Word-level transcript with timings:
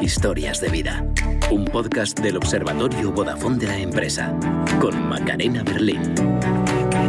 Historias 0.00 0.60
de 0.60 0.68
vida. 0.68 1.06
Un 1.50 1.64
podcast 1.64 2.18
del 2.18 2.36
Observatorio 2.36 3.12
Vodafone 3.12 3.58
de 3.58 3.66
la 3.66 3.78
empresa. 3.78 4.36
Con 4.80 5.08
Macarena 5.08 5.62
Berlín. 5.62 6.00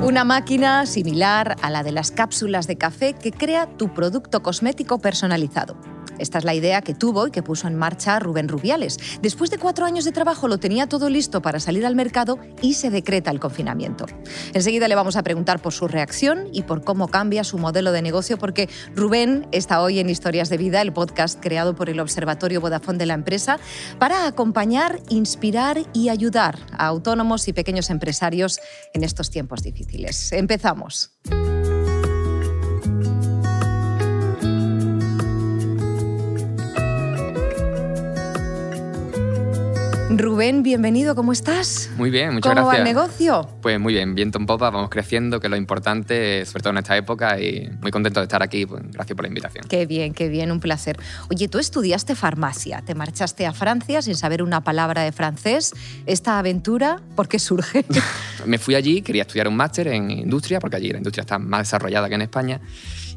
Una 0.04 0.24
máquina 0.24 0.86
similar 0.86 1.56
a 1.62 1.70
la 1.70 1.84
de 1.84 1.92
las 1.92 2.12
cápsulas 2.12 2.68
de 2.68 2.78
café 2.78 3.14
que 3.14 3.32
crea 3.32 3.66
tu 3.66 3.94
producto 3.94 4.44
cosmético 4.44 5.00
personalizado. 5.00 5.76
Esta 6.24 6.38
es 6.38 6.46
la 6.46 6.54
idea 6.54 6.82
que 6.82 6.94
tuvo 6.94 7.28
y 7.28 7.32
que 7.32 7.44
puso 7.44 7.68
en 7.68 7.76
marcha 7.76 8.18
Rubén 8.18 8.48
Rubiales. 8.48 8.98
Después 9.22 9.52
de 9.52 9.58
cuatro 9.58 9.86
años 9.86 10.06
de 10.06 10.14
trabajo 10.14 10.48
lo 10.48 10.58
tenía 10.58 10.88
todo 10.88 11.10
listo 11.10 11.42
para 11.42 11.60
salir 11.60 11.86
al 11.86 11.98
mercado 11.98 12.40
y 12.62 12.76
se 12.76 12.90
decreta 12.90 13.30
el 13.30 13.42
confinamiento. 13.42 14.06
Enseguida 14.54 14.88
le 14.88 14.96
vamos 14.96 15.18
a 15.18 15.24
preguntar 15.24 15.62
por 15.62 15.74
su 15.74 15.86
reacción 15.90 16.48
y 16.54 16.62
por 16.62 16.82
cómo 16.86 17.10
cambia 17.10 17.44
su 17.44 17.58
modelo 17.58 17.92
de 17.92 18.02
negocio, 18.02 18.38
porque 18.38 18.70
Rubén 18.96 19.48
está 19.52 19.82
hoy 19.82 20.00
en 20.00 20.10
Historias 20.10 20.48
de 20.48 20.56
Vida, 20.56 20.82
el 20.82 20.94
podcast 20.94 21.42
creado 21.42 21.76
por 21.76 21.90
el 21.90 22.00
Observatorio 22.00 22.62
Vodafone 22.62 23.00
de 23.00 23.06
la 23.06 23.16
empresa, 23.16 23.60
para 24.00 24.26
acompañar, 24.26 25.02
inspirar 25.10 25.82
y 25.92 26.08
ayudar 26.08 26.58
a 26.72 26.88
autónomos 26.88 27.50
y 27.50 27.54
pequeños 27.54 27.90
empresarios 27.90 28.62
en 28.94 29.04
estos 29.04 29.30
tiempos 29.30 29.62
difíciles. 29.62 30.32
Empezamos. 30.32 31.12
Rubén, 40.10 40.64
bienvenido, 40.64 41.16
¿cómo 41.16 41.32
estás? 41.32 41.90
Muy 41.98 42.10
bien, 42.10 42.34
muchas 42.34 42.54
¿Cómo 42.54 42.68
gracias. 42.68 42.74
va 42.74 42.78
el 42.78 42.84
negocio? 42.84 43.50
Pues 43.62 43.80
muy 43.80 43.94
bien, 43.94 44.16
viento 44.16 44.38
en 44.38 44.46
popa, 44.46 44.70
vamos 44.70 44.90
creciendo, 44.90 45.40
que 45.40 45.48
es 45.48 45.52
lo 45.52 45.56
importante, 45.56 46.46
sobre 46.46 46.62
todo 46.62 46.72
en 46.72 46.78
esta 46.80 46.98
época, 46.98 47.40
y 47.40 47.70
muy 47.82 47.90
contento 47.90 48.20
de 48.20 48.26
estar 48.26 48.44
aquí. 48.44 48.66
Pues, 48.66 48.84
gracias 48.92 49.16
por 49.16 49.24
la 49.24 49.30
invitación. 49.30 49.66
Qué 49.68 49.86
bien, 49.86 50.14
qué 50.14 50.28
bien, 50.28 50.52
un 50.52 50.60
placer. 50.60 50.98
Oye, 51.32 51.48
tú 51.48 51.58
estudiaste 51.58 52.16
farmacia, 52.16 52.84
te 52.86 52.96
marchaste 52.96 53.46
a 53.46 53.54
Francia 53.54 54.02
sin 54.02 54.16
saber 54.16 54.44
una 54.44 54.62
palabra 54.62 55.04
de 55.04 55.14
francés. 55.14 55.74
¿Esta 56.06 56.38
aventura 56.38 57.00
por 57.16 57.28
qué 57.30 57.40
surge? 57.40 57.86
Me 58.46 58.58
fui 58.58 58.76
allí, 58.76 59.02
quería 59.02 59.22
estudiar 59.24 59.48
un 59.48 59.56
máster 59.56 59.88
en 59.88 60.12
industria, 60.12 60.60
porque 60.60 60.76
allí 60.76 60.92
la 60.92 60.98
industria 60.98 61.22
está 61.22 61.40
más 61.40 61.62
desarrollada 61.62 62.10
que 62.10 62.16
en 62.16 62.22
España, 62.22 62.60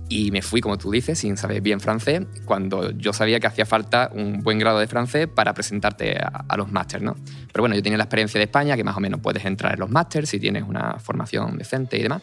y 0.09 0.31
me 0.31 0.43
fui, 0.43 0.61
como 0.61 0.79
tú 0.79 0.91
dices, 0.91 1.19
sin 1.19 1.37
saber 1.37 1.61
bien 1.61 1.81
francés, 1.81 2.23
cuando 2.45 2.91
yo 2.93 3.13
sabía 3.13 3.41
que 3.41 3.47
hacía 3.47 3.67
falta 3.67 4.11
un 4.13 4.41
buen 4.43 4.59
grado 4.59 4.79
de 4.79 4.87
francés 4.87 5.27
para 5.27 5.53
presentarte 5.53 6.19
a, 6.19 6.45
a 6.49 6.57
los 6.57 6.71
másters, 6.71 7.03
¿no? 7.03 7.17
Pero 7.53 7.63
bueno, 7.63 7.75
yo 7.75 7.83
tenía 7.83 7.99
la 7.99 8.05
experiencia 8.05 8.39
de 8.39 8.45
España, 8.45 8.77
que 8.77 8.85
más 8.85 8.97
o 8.97 9.01
menos 9.01 9.21
puedes 9.21 9.45
entrar 9.45 9.75
en 9.75 9.81
los 9.81 9.91
másters 9.91 10.29
si 10.29 10.39
tienes 10.39 10.63
una 10.63 10.99
formación 10.99 11.59
decente 11.59 11.99
y 11.99 12.03
demás. 12.03 12.23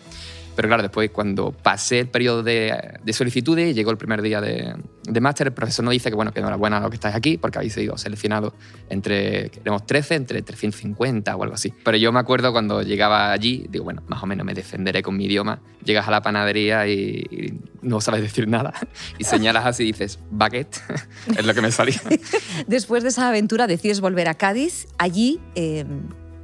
Pero 0.55 0.67
claro, 0.67 0.83
después 0.83 1.09
cuando 1.11 1.51
pasé 1.51 1.99
el 1.99 2.07
periodo 2.07 2.43
de, 2.43 2.99
de 3.03 3.13
solicitudes 3.13 3.71
y 3.71 3.73
llegó 3.73 3.91
el 3.91 3.97
primer 3.97 4.21
día 4.21 4.41
de, 4.41 4.75
de 5.03 5.21
máster, 5.21 5.47
el 5.47 5.53
profesor 5.53 5.85
nos 5.85 5.91
dice 5.91 6.09
que 6.09 6.15
bueno, 6.15 6.31
que 6.31 6.39
enhorabuena 6.39 6.77
a 6.77 6.81
los 6.81 6.89
que 6.89 6.95
estáis 6.95 7.15
aquí, 7.15 7.37
porque 7.37 7.57
habéis 7.57 7.73
sido 7.73 7.97
seleccionados 7.97 8.53
entre, 8.89 9.51
éramos 9.61 9.85
13, 9.85 10.15
entre 10.15 10.41
350 10.41 11.35
o 11.35 11.43
algo 11.43 11.55
así. 11.55 11.73
Pero 11.83 11.97
yo 11.97 12.11
me 12.11 12.19
acuerdo 12.19 12.51
cuando 12.51 12.81
llegaba 12.81 13.31
allí, 13.31 13.65
digo, 13.69 13.83
bueno, 13.83 14.03
más 14.07 14.21
o 14.23 14.27
menos 14.27 14.45
me 14.45 14.53
defenderé 14.53 15.01
con 15.01 15.17
mi 15.17 15.25
idioma. 15.25 15.59
Llegas 15.83 16.07
a 16.07 16.11
la 16.11 16.21
panadería 16.21 16.87
y, 16.87 17.25
y 17.29 17.59
no 17.81 18.01
sabes 18.01 18.21
decir 18.21 18.47
nada. 18.47 18.73
Y 19.19 19.25
señalas 19.25 19.65
así 19.65 19.83
y 19.83 19.87
dices, 19.87 20.19
baguette, 20.31 20.81
es 21.37 21.45
lo 21.45 21.53
que 21.53 21.61
me 21.61 21.71
salía. 21.71 22.01
Después 22.67 23.03
de 23.03 23.09
esa 23.09 23.27
aventura 23.27 23.67
decides 23.67 24.01
volver 24.01 24.27
a 24.27 24.33
Cádiz. 24.33 24.87
Allí 24.97 25.39
eh, 25.55 25.85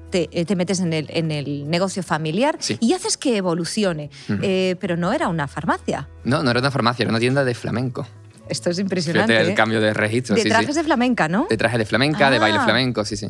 te, 0.09 0.29
eh, 0.31 0.45
te 0.45 0.55
metes 0.55 0.79
en 0.79 0.93
el, 0.93 1.07
en 1.09 1.31
el 1.31 1.69
negocio 1.69 2.03
familiar 2.03 2.57
Sí. 2.59 2.77
y 2.79 2.93
haces 2.93 3.17
que 3.17 3.37
evolucione. 3.37 4.09
Eh, 4.41 4.75
pero 4.79 4.97
no 4.97 5.13
era 5.13 5.27
una 5.27 5.47
farmacia. 5.47 6.07
No, 6.23 6.43
no 6.43 6.51
era 6.51 6.59
una 6.59 6.71
farmacia, 6.71 7.03
era 7.03 7.11
una 7.11 7.19
tienda 7.19 7.43
de 7.43 7.53
flamenco. 7.53 8.07
Esto 8.49 8.69
es 8.71 8.79
impresionante. 8.79 9.31
Fíjate 9.33 9.45
el 9.47 9.51
¿eh? 9.53 9.55
cambio 9.55 9.79
de 9.79 9.93
registro. 9.93 10.35
de 10.35 10.41
sí, 10.41 10.47
sí. 10.47 10.51
trajes 10.53 10.75
de 10.75 10.83
flamenca, 10.83 11.27
¿no? 11.27 11.45
De 11.49 11.57
traje 11.57 11.77
de 11.77 11.85
flamenca, 11.85 12.31
de 12.31 12.39
baile 12.39 12.57
Ah. 12.59 12.63
flamenco, 12.65 13.05
sí, 13.05 13.15
sí. 13.15 13.29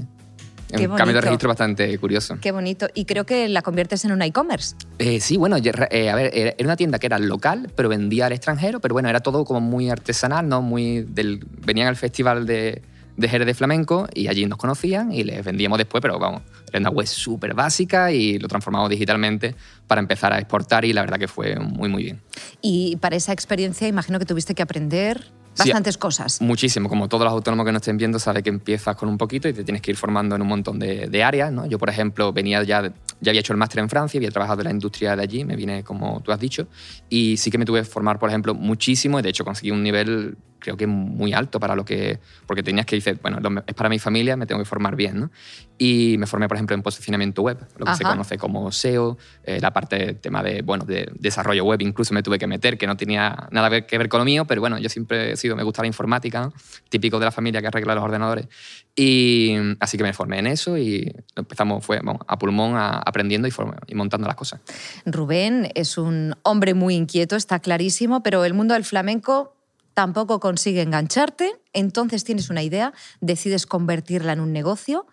Qué 0.71 0.87
un 0.87 0.95
cambio 0.95 1.15
de 1.15 1.21
registro 1.21 1.49
bastante 1.49 1.97
curioso. 1.97 2.37
Qué 2.39 2.51
bonito. 2.51 2.87
Y 2.93 3.05
creo 3.05 3.25
que 3.25 3.49
la 3.49 3.63
conviertes 3.63 4.05
en 4.05 4.11
un 4.11 4.21
e-commerce. 4.21 4.75
Eh, 4.99 5.19
sí, 5.19 5.35
bueno, 5.35 5.57
eh, 5.57 6.09
a 6.09 6.15
ver, 6.15 6.29
era 6.31 6.53
era 6.55 6.67
una 6.67 6.75
tienda 6.75 6.99
que 6.99 7.07
era 7.07 7.17
local, 7.17 7.71
pero 7.75 7.89
vendía 7.89 8.27
al 8.27 8.33
extranjero, 8.33 8.79
pero 8.79 8.93
bueno, 8.93 9.09
era 9.09 9.19
todo 9.21 9.45
como 9.45 9.61
muy 9.61 9.89
artesanal, 9.89 10.47
¿no? 10.47 10.61
Muy 10.61 11.01
del, 11.09 11.43
venían 11.65 11.87
al 11.87 11.95
festival 11.95 12.45
de, 12.45 12.83
de 13.19 13.27
Jerez 13.27 13.45
de 13.45 13.53
Flamenco 13.53 14.07
y 14.13 14.27
allí 14.27 14.45
nos 14.45 14.57
conocían 14.57 15.11
y 15.11 15.23
les 15.23 15.43
vendíamos 15.43 15.77
después, 15.77 16.01
pero 16.01 16.17
vamos, 16.17 16.41
era 16.69 16.79
una 16.79 16.89
web 16.89 17.05
súper 17.05 17.53
básica 17.53 18.11
y 18.11 18.39
lo 18.39 18.47
transformamos 18.47 18.89
digitalmente 18.89 19.55
para 19.87 19.99
empezar 19.99 20.31
a 20.31 20.39
exportar 20.39 20.85
y 20.85 20.93
la 20.93 21.01
verdad 21.01 21.19
que 21.19 21.27
fue 21.27 21.57
muy, 21.59 21.89
muy 21.89 22.03
bien. 22.03 22.21
Y 22.61 22.95
para 22.97 23.17
esa 23.17 23.33
experiencia 23.33 23.87
imagino 23.87 24.19
que 24.19 24.25
tuviste 24.25 24.55
que 24.55 24.63
aprender 24.63 25.31
Sí, 25.55 25.69
bastantes 25.69 25.97
cosas. 25.97 26.41
Muchísimo, 26.41 26.87
como 26.87 27.09
todos 27.09 27.25
los 27.25 27.33
autónomos 27.33 27.65
que 27.65 27.71
nos 27.73 27.81
estén 27.81 27.97
viendo, 27.97 28.17
sabe 28.19 28.43
que 28.43 28.49
empiezas 28.49 28.95
con 28.95 29.09
un 29.09 29.17
poquito 29.17 29.49
y 29.49 29.53
te 29.53 29.65
tienes 29.65 29.81
que 29.81 29.91
ir 29.91 29.97
formando 29.97 30.35
en 30.35 30.41
un 30.41 30.47
montón 30.47 30.79
de, 30.79 31.07
de 31.07 31.23
áreas. 31.23 31.51
¿no? 31.51 31.65
Yo, 31.65 31.77
por 31.77 31.89
ejemplo, 31.89 32.31
venía 32.31 32.63
ya, 32.63 32.93
ya 33.19 33.31
había 33.31 33.41
hecho 33.41 33.51
el 33.51 33.57
máster 33.57 33.79
en 33.79 33.89
Francia, 33.89 34.19
había 34.19 34.31
trabajado 34.31 34.61
en 34.61 34.65
la 34.65 34.71
industria 34.71 35.17
de 35.17 35.23
allí, 35.23 35.43
me 35.43 35.57
vine 35.57 35.83
como 35.83 36.21
tú 36.21 36.31
has 36.31 36.39
dicho, 36.39 36.67
y 37.09 37.35
sí 37.35 37.51
que 37.51 37.57
me 37.57 37.65
tuve 37.65 37.79
que 37.79 37.85
formar, 37.85 38.19
por 38.19 38.29
ejemplo, 38.29 38.53
muchísimo 38.53 39.19
y 39.19 39.21
de 39.21 39.29
hecho 39.29 39.43
conseguí 39.43 39.71
un 39.71 39.83
nivel 39.83 40.37
creo 40.59 40.77
que 40.77 40.87
muy 40.87 41.33
alto 41.33 41.59
para 41.59 41.75
lo 41.75 41.85
que, 41.85 42.19
porque 42.45 42.61
tenías 42.63 42.85
que 42.85 42.95
decir, 42.97 43.19
bueno, 43.21 43.39
es 43.65 43.73
para 43.73 43.89
mi 43.89 43.99
familia, 43.99 44.35
me 44.37 44.45
tengo 44.45 44.59
que 44.61 44.65
formar 44.65 44.95
bien, 44.95 45.19
¿no? 45.19 45.31
Y 45.77 46.17
me 46.19 46.27
formé, 46.27 46.47
por 46.49 46.57
ejemplo, 46.57 46.75
en 46.75 46.81
posicionamiento 46.83 47.41
web, 47.41 47.57
lo 47.77 47.85
que 47.85 47.95
se 47.95 48.03
Ajá. 48.03 48.11
conoce 48.11 48.37
como 48.37 48.69
SEO, 48.71 49.17
eh, 49.43 49.59
la 49.61 49.71
parte 49.71 50.13
tema 50.15 50.43
de, 50.43 50.61
bueno, 50.61 50.83
de 50.85 51.09
desarrollo 51.15 51.63
web 51.63 51.81
incluso 51.81 52.13
me 52.13 52.21
tuve 52.21 52.37
que 52.37 52.47
meter, 52.47 52.77
que 52.77 52.85
no 52.85 52.97
tenía 52.97 53.47
nada 53.51 53.85
que 53.87 53.97
ver 53.97 54.09
con 54.09 54.19
lo 54.19 54.25
mío, 54.25 54.43
pero 54.45 54.59
bueno, 54.59 54.77
yo 54.77 54.89
siempre 54.89 55.31
he 55.31 55.37
sido, 55.37 55.55
me 55.55 55.63
gusta 55.63 55.81
la 55.81 55.87
informática, 55.87 56.41
¿no? 56.41 56.53
típico 56.89 57.17
de 57.19 57.25
la 57.25 57.31
familia 57.31 57.61
que 57.61 57.67
arregla 57.67 57.95
los 57.95 58.03
ordenadores. 58.03 58.47
Y 58.95 59.55
así 59.79 59.97
que 59.97 60.03
me 60.03 60.11
formé 60.11 60.39
en 60.39 60.47
eso 60.47 60.77
y 60.77 61.13
empezamos, 61.35 61.85
fue 61.85 61.99
vamos, 62.03 62.21
a 62.27 62.37
pulmón 62.37 62.75
a- 62.75 62.97
aprendiendo 62.97 63.47
y, 63.47 63.51
form- 63.51 63.77
y 63.87 63.95
montando 63.95 64.27
las 64.27 64.35
cosas. 64.35 64.59
Rubén 65.05 65.69
es 65.75 65.97
un 65.97 66.35
hombre 66.43 66.73
muy 66.73 66.95
inquieto, 66.95 67.37
está 67.37 67.59
clarísimo, 67.59 68.21
pero 68.23 68.43
el 68.43 68.53
mundo 68.53 68.73
del 68.73 68.83
flamenco 68.83 69.55
tampoco 69.99 70.39
consigue 70.39 70.81
engancharte. 70.81 71.51
Entonces 71.73 72.23
tienes 72.23 72.49
una 72.49 72.63
idea, 72.63 72.93
decides 73.19 73.65
convertirla 73.65 74.31
en 74.31 74.39
un 74.39 74.53
negocio. 74.53 75.07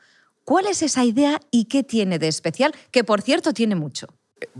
¿Cuál 0.44 0.66
es 0.66 0.80
esa 0.80 1.04
idea 1.04 1.40
y 1.50 1.64
qué 1.64 1.82
tiene 1.82 2.20
de 2.20 2.28
especial? 2.28 2.72
Que 2.92 3.02
por 3.02 3.20
cierto 3.20 3.52
tiene 3.52 3.74
mucho. 3.74 4.06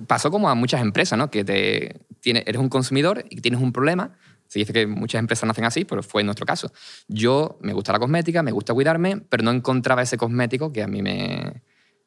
pasó 0.09 0.33
como 0.33 0.49
a 0.49 0.57
muchas 0.57 0.81
empresas, 0.81 1.17
¿no? 1.17 1.31
Que 1.31 1.45
te, 1.45 2.01
eres 2.25 2.57
un 2.57 2.69
consumidor 2.69 3.25
y 3.31 3.41
tienes 3.41 3.61
un 3.61 3.71
problema. 3.71 4.17
Se 4.49 4.59
dice 4.59 4.73
que 4.73 4.89
muchas 4.89 5.21
empresas 5.21 5.47
nacen 5.47 5.65
así, 5.65 5.85
pero 5.85 6.03
fue 6.03 6.25
nuestro 6.25 6.45
caso. 6.45 6.73
Yo 7.07 7.57
me 7.61 7.73
gusta 7.73 7.93
la 7.93 8.01
cosmética, 8.01 8.43
me 8.43 8.51
gusta 8.51 8.75
cuidarme, 8.75 9.19
pero 9.29 9.45
no 9.45 9.53
encontraba 9.53 10.03
ese 10.03 10.17
cosmético 10.17 10.73
que 10.73 10.83
a 10.83 10.89
mí 10.89 11.03
me, 11.03 11.63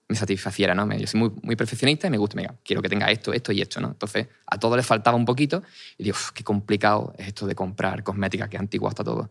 me 0.09 0.15
satisfaciera, 0.15 0.73
¿no? 0.73 0.91
Yo 0.97 1.05
soy 1.05 1.19
muy, 1.19 1.31
muy 1.43 1.55
perfeccionista 1.55 2.07
y 2.07 2.09
me 2.09 2.17
gusta, 2.17 2.35
venga, 2.35 2.55
quiero 2.65 2.81
que 2.81 2.89
tenga 2.89 3.09
esto, 3.11 3.31
esto 3.31 3.51
y 3.51 3.61
esto, 3.61 3.79
¿no? 3.79 3.89
Entonces, 3.89 4.27
a 4.47 4.57
todo 4.57 4.75
le 4.75 4.81
faltaba 4.81 5.15
un 5.15 5.23
poquito 5.23 5.61
y 5.99 6.03
digo, 6.03 6.15
"Uf, 6.15 6.31
qué 6.31 6.43
complicado 6.43 7.13
es 7.17 7.27
esto 7.27 7.45
de 7.45 7.53
comprar 7.53 8.03
cosmética, 8.03 8.49
que 8.49 8.57
antiguo 8.57 8.89
está 8.89 9.03
todo. 9.03 9.29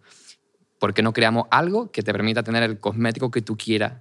¿Por 0.78 0.94
qué 0.94 1.02
no 1.02 1.12
creamos 1.12 1.48
algo 1.50 1.90
que 1.90 2.04
te 2.04 2.12
permita 2.12 2.44
tener 2.44 2.62
el 2.62 2.78
cosmético 2.78 3.28
que 3.32 3.42
tú 3.42 3.56
quieras 3.56 3.94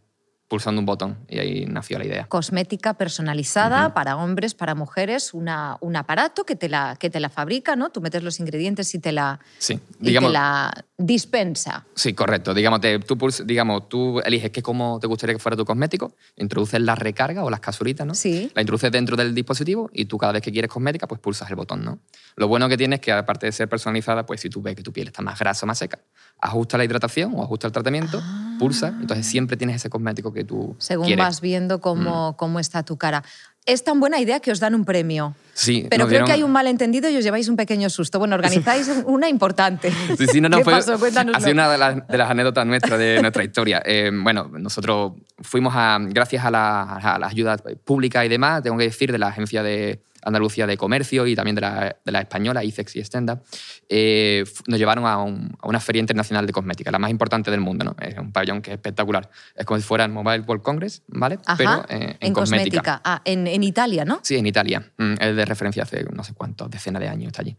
pulsando 0.47 0.79
un 0.79 0.85
botón? 0.85 1.17
Y 1.27 1.39
ahí 1.39 1.65
nació 1.65 1.97
la 1.97 2.05
idea. 2.05 2.27
Cosmética 2.27 2.93
personalizada 2.93 3.95
para 3.95 4.15
hombres, 4.15 4.53
para 4.53 4.75
mujeres, 4.75 5.33
una, 5.33 5.77
un 5.81 5.95
aparato 5.95 6.45
que 6.45 6.55
te, 6.55 6.69
la, 6.69 6.95
que 6.99 7.09
te 7.09 7.19
la 7.19 7.29
fabrica, 7.29 7.75
¿no? 7.75 7.89
Tú 7.89 8.01
metes 8.01 8.21
los 8.21 8.39
ingredientes 8.39 8.93
y 8.93 8.99
te 8.99 9.11
la, 9.11 9.39
Sí, 9.57 9.79
digamos, 9.99 10.29
te 10.29 10.33
la 10.33 10.85
dispensa. 10.97 11.85
Sí, 11.95 12.13
correcto. 12.13 12.53
Digamos, 12.53 12.81
te- 12.81 12.99
tú, 12.99 13.17
digamos, 13.45 13.87
tú 13.87 14.19
eliges 14.21 14.49
qué 14.51 14.61
cómo 14.63 14.99
te 14.99 15.07
gustaría 15.07 15.35
que 15.35 15.39
fuera 15.39 15.55
tu 15.55 15.63
cosmético, 15.63 16.13
introduces 16.37 16.81
la 16.81 16.95
recarga 16.95 17.43
o 17.43 17.49
las 17.49 17.59
capsulitas, 17.59 18.05
¿no? 18.05 18.15
Sí. 18.15 18.51
La 18.55 18.61
introduces 18.61 18.91
dentro 18.91 19.15
del 19.15 19.35
dispositivo 19.35 19.89
y 19.93 20.05
tú 20.05 20.17
cada 20.17 20.33
vez 20.33 20.41
que 20.41 20.51
quieres 20.51 20.71
cosmética, 20.71 21.07
pues 21.07 21.21
pulsas 21.21 21.49
el 21.49 21.55
botón, 21.55 21.85
¿no? 21.85 21.99
Lo 22.35 22.47
bueno 22.47 22.67
que 22.67 22.77
tiene 22.77 22.95
es 22.95 23.01
que 23.01 23.11
aparte 23.11 23.45
de 23.45 23.51
ser 23.51 23.69
personalizada, 23.69 24.25
pues 24.25 24.41
si 24.41 24.49
tú 24.49 24.61
ves 24.61 24.75
que 24.75 24.83
tu 24.83 24.91
piel 24.91 25.07
está 25.07 25.21
más 25.21 25.37
grasa 25.39 25.65
o 25.65 25.67
más 25.67 25.77
seca, 25.77 25.99
ajusta 26.41 26.77
la 26.77 26.83
hidratación 26.85 27.33
o 27.35 27.43
ajusta 27.43 27.67
el 27.67 27.73
tratamiento, 27.73 28.21
pulsa, 28.59 28.87
entonces 28.99 29.25
siempre 29.27 29.55
tienes 29.55 29.75
ese 29.75 29.89
cosmético 29.89 30.33
que 30.33 30.43
tú 30.43 30.71
Ah. 30.73 30.75
Según 30.79 31.05
quieres. 31.05 31.23
vas 31.25 31.41
viendo 31.41 31.79
cómo, 31.79 32.35
cómo 32.37 32.59
está 32.59 32.81
tu 32.83 32.97
cara. 32.97 33.23
Es 33.67 33.83
tan 33.83 33.99
buena 33.99 34.19
idea 34.19 34.39
que 34.39 34.49
os 34.51 34.59
dan 34.59 34.73
un 34.73 34.85
premio. 34.85 35.35
Sí, 35.53 35.87
Pero 35.89 36.07
creo 36.07 36.23
que 36.23 36.31
hay 36.31 36.43
un 36.43 36.51
malentendido 36.51 37.09
y 37.09 37.17
os 37.17 37.23
lleváis 37.23 37.49
un 37.49 37.57
pequeño 37.57 37.89
susto. 37.89 38.17
Bueno, 38.17 38.35
organizáis 38.35 38.89
una 39.05 39.27
importante. 39.27 39.91
Sí, 40.17 40.25
sí, 40.27 40.39
no, 40.39 40.49
no, 40.49 40.59
¿Qué 40.59 40.63
fue, 40.63 40.73
pasó? 40.73 40.93
Ha 40.93 41.39
sido 41.39 41.51
una 41.51 41.69
de 41.69 41.77
las, 41.77 42.07
de 42.07 42.17
las 42.17 42.29
anécdotas 42.29 42.65
nuestras 42.65 42.97
de 42.97 43.19
nuestra 43.21 43.43
historia. 43.43 43.81
Eh, 43.85 44.09
bueno, 44.13 44.49
nosotros 44.53 45.13
fuimos 45.39 45.73
a, 45.75 45.97
gracias 45.99 46.45
a 46.45 46.51
la, 46.51 46.95
a 46.95 47.19
la 47.19 47.27
ayuda 47.27 47.57
pública 47.83 48.23
y 48.25 48.29
demás, 48.29 48.63
tengo 48.63 48.77
que 48.77 48.85
decir, 48.85 49.11
de 49.11 49.17
la 49.17 49.27
Agencia 49.27 49.63
de, 49.63 49.99
Andalucía 50.23 50.67
de 50.67 50.77
Comercio 50.77 51.27
y 51.27 51.35
también 51.35 51.55
de 51.55 51.61
la, 51.61 51.97
de 52.03 52.11
la 52.11 52.21
española, 52.21 52.63
ICEX 52.63 52.95
y 52.95 53.03
Stenda, 53.03 53.41
eh, 53.89 54.43
nos 54.67 54.79
llevaron 54.79 55.05
a, 55.05 55.17
una 55.17 55.79
feria 55.79 55.99
internacional 55.99 56.45
de 56.45 56.53
cosmética, 56.53 56.91
la 56.91 56.99
más 56.99 57.11
importante 57.11 57.51
del 57.51 57.61
mundo. 57.61 57.85
¿no? 57.85 57.95
Es 58.01 58.17
un 58.17 58.31
pabellón 58.31 58.61
que 58.61 58.71
es 58.71 58.75
espectacular. 58.75 59.29
Es 59.55 59.65
como 59.65 59.79
si 59.79 59.85
fuera 59.85 60.05
el 60.05 60.11
Mobile 60.11 60.41
World 60.41 60.63
Congress, 60.63 61.03
¿vale? 61.07 61.39
Pero 61.57 61.85
eh, 61.89 62.17
en, 62.19 62.33
cosmética. 62.33 63.01
Ah, 63.03 63.21
en, 63.25 63.47
en, 63.47 63.63
Italia, 63.63 64.05
¿no? 64.05 64.19
Sí, 64.23 64.35
en 64.35 64.45
Italia. 64.45 64.91
Mm, 64.97 65.13
es 65.19 65.35
de 65.35 65.45
referencia 65.45 65.83
hace 65.83 66.05
no 66.13 66.23
sé 66.23 66.33
cuántos, 66.33 66.69
decenas 66.69 67.01
de 67.01 67.07
años 67.07 67.27
está 67.27 67.41
allí. 67.41 67.55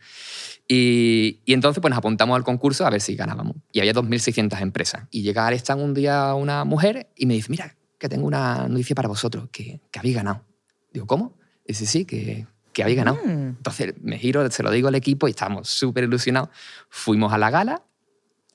Y, 0.66 1.40
y, 1.44 1.52
entonces 1.54 1.80
pues 1.80 1.90
nos 1.90 1.98
apuntamos 1.98 2.36
al 2.36 2.44
concurso 2.44 2.86
a 2.86 2.90
ver 2.90 3.00
si 3.00 3.16
ganábamos. 3.16 3.56
Y 3.72 3.80
había 3.80 3.94
2.600 3.94 4.60
empresas. 4.60 5.04
Y 5.10 5.22
llega 5.22 5.46
al 5.46 5.54
stand 5.54 5.82
un 5.82 5.94
día 5.94 6.34
una 6.34 6.64
mujer 6.64 7.10
y 7.16 7.26
me 7.26 7.34
dice, 7.34 7.50
mira, 7.50 7.74
que 7.98 8.08
tengo 8.08 8.26
una 8.26 8.68
noticia 8.68 8.94
para 8.94 9.08
vosotros, 9.08 9.48
que, 9.50 9.80
que 9.90 9.98
habéis 9.98 10.16
ganado. 10.16 10.44
Digo, 10.92 11.06
¿cómo? 11.06 11.37
Y 11.68 11.72
dice, 11.72 11.86
sí, 11.86 12.04
que, 12.04 12.46
que 12.72 12.82
habéis 12.82 12.96
ganado. 12.96 13.18
Mm. 13.24 13.56
Entonces 13.58 13.94
me 14.02 14.18
giro, 14.18 14.50
se 14.50 14.62
lo 14.64 14.70
digo 14.70 14.88
al 14.88 14.96
equipo 14.96 15.28
y 15.28 15.30
estábamos 15.30 15.68
súper 15.68 16.04
ilusionados. 16.04 16.48
Fuimos 16.88 17.32
a 17.32 17.38
la 17.38 17.50
gala 17.50 17.82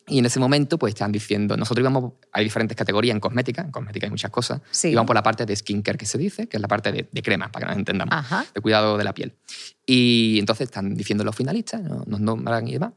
y 0.07 0.19
en 0.19 0.25
ese 0.25 0.39
momento 0.39 0.77
pues 0.77 0.94
están 0.94 1.12
diciendo, 1.12 1.56
nosotros 1.56 1.81
íbamos, 1.81 2.13
hay 2.33 2.44
diferentes 2.44 2.75
categorías 2.75 3.15
en 3.15 3.21
cosmética, 3.21 3.62
en 3.62 3.71
cosmética 3.71 4.06
hay 4.06 4.10
muchas 4.10 4.31
cosas, 4.31 4.60
sí. 4.69 4.89
íbamos 4.89 5.07
por 5.07 5.15
la 5.15 5.24
parte 5.24 5.45
de 5.45 5.56
skincare 5.56 5.98
que 5.98 6.06
se 6.06 6.18
dice, 6.18 6.48
que 6.48 6.57
es 6.57 6.62
la 6.62 6.68
parte 6.68 6.92
de, 6.92 7.07
de 7.10 7.21
crema, 7.21 7.50
para 7.50 7.65
que 7.65 7.69
nos 7.69 7.77
entendamos, 7.77 8.13
de 8.54 8.62
cuidado 8.62 8.98
de 8.98 9.04
la 9.06 9.13
piel. 9.13 9.33
Y 9.86 10.38
entonces 10.39 10.66
están 10.66 10.95
diciendo 10.95 11.24
los 11.24 11.36
finalistas, 11.36 11.81
nos 11.81 12.19
nombran 12.19 12.68
y 12.68 12.74
demás. 12.74 12.92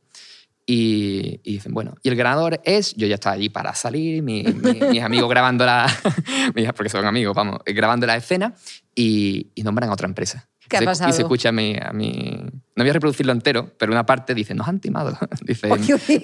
Y, 0.69 1.39
dicen, 1.45 1.73
bueno, 1.73 1.95
y 2.03 2.09
el 2.09 2.17
ganador 2.17 2.61
es, 2.65 2.93
yo 2.97 3.07
ya 3.07 3.15
estaba 3.15 3.37
allí 3.37 3.49
para 3.49 3.73
salir, 3.75 4.21
mi, 4.23 4.43
mis 4.43 5.01
amigos 5.01 5.31
grabando 5.31 5.65
la, 5.65 5.87
porque 6.77 6.89
son 6.89 7.07
amigos, 7.07 7.37
vamos, 7.37 7.61
grabando 7.65 8.05
la 8.05 8.17
escena 8.17 8.53
y, 8.93 9.53
y 9.55 9.63
nombran 9.63 9.91
a 9.91 9.93
otra 9.93 10.09
empresa. 10.09 10.49
¿Qué 10.69 10.79
ha 10.79 10.83
pasado? 10.83 11.11
Y 11.11 11.13
se 11.13 11.23
escucha 11.23 11.51
a 11.51 11.53
mi, 11.53 11.77
a 11.81 11.93
mi... 11.93 12.41
No 12.75 12.83
voy 12.83 12.91
a 12.91 12.93
reproducirlo 12.93 13.33
entero, 13.33 13.73
pero 13.79 13.93
una 13.93 14.05
parte 14.05 14.35
dice, 14.35 14.55
nos 14.55 14.67
han 14.67 14.81
timado. 14.81 15.17
dice, 15.43 15.69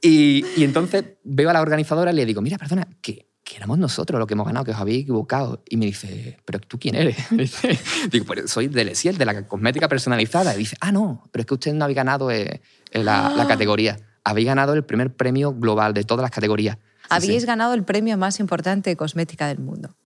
y, 0.00 0.44
y, 0.56 0.64
entonces 0.64 1.04
veo 1.22 1.50
a 1.50 1.52
la 1.52 1.60
organizadora 1.60 2.12
y 2.12 2.14
le 2.14 2.24
digo, 2.24 2.40
mira, 2.40 2.56
perdona, 2.56 2.88
que, 3.02 3.29
que 3.50 3.56
éramos 3.56 3.78
nosotros 3.78 4.16
los 4.16 4.28
que 4.28 4.34
hemos 4.34 4.46
ganado, 4.46 4.64
que 4.64 4.70
os 4.70 4.78
habéis 4.78 5.02
equivocado. 5.02 5.60
Y 5.68 5.76
me 5.76 5.86
dice, 5.86 6.38
¿pero 6.44 6.60
tú 6.60 6.78
quién 6.78 6.94
eres? 6.94 7.16
digo, 8.10 8.24
pues 8.24 8.48
soy 8.48 8.68
del 8.68 8.90
ESIEL, 8.90 9.18
de 9.18 9.24
la 9.24 9.44
cosmética 9.48 9.88
personalizada. 9.88 10.54
Y 10.54 10.58
dice, 10.58 10.76
ah, 10.80 10.92
no, 10.92 11.28
pero 11.32 11.40
es 11.40 11.46
que 11.46 11.54
usted 11.54 11.74
no 11.74 11.84
habéis 11.84 11.96
ganado 11.96 12.30
eh, 12.30 12.60
la, 12.92 13.30
la, 13.30 13.48
categoría. 13.48 13.98
Habéis 14.22 14.46
ganado 14.46 14.74
el 14.74 14.84
primer 14.84 15.12
premio 15.12 15.52
global 15.52 15.94
de 15.94 16.04
todas 16.04 16.22
las 16.22 16.30
categorías. 16.30 16.78
Habéis 17.08 17.44
ganado 17.44 17.74
el 17.74 17.82
premio 17.82 18.16
más 18.16 18.38
importante 18.38 18.90
de 18.90 18.96
cosmética 18.96 19.48
del 19.48 19.58
mundo. 19.58 19.96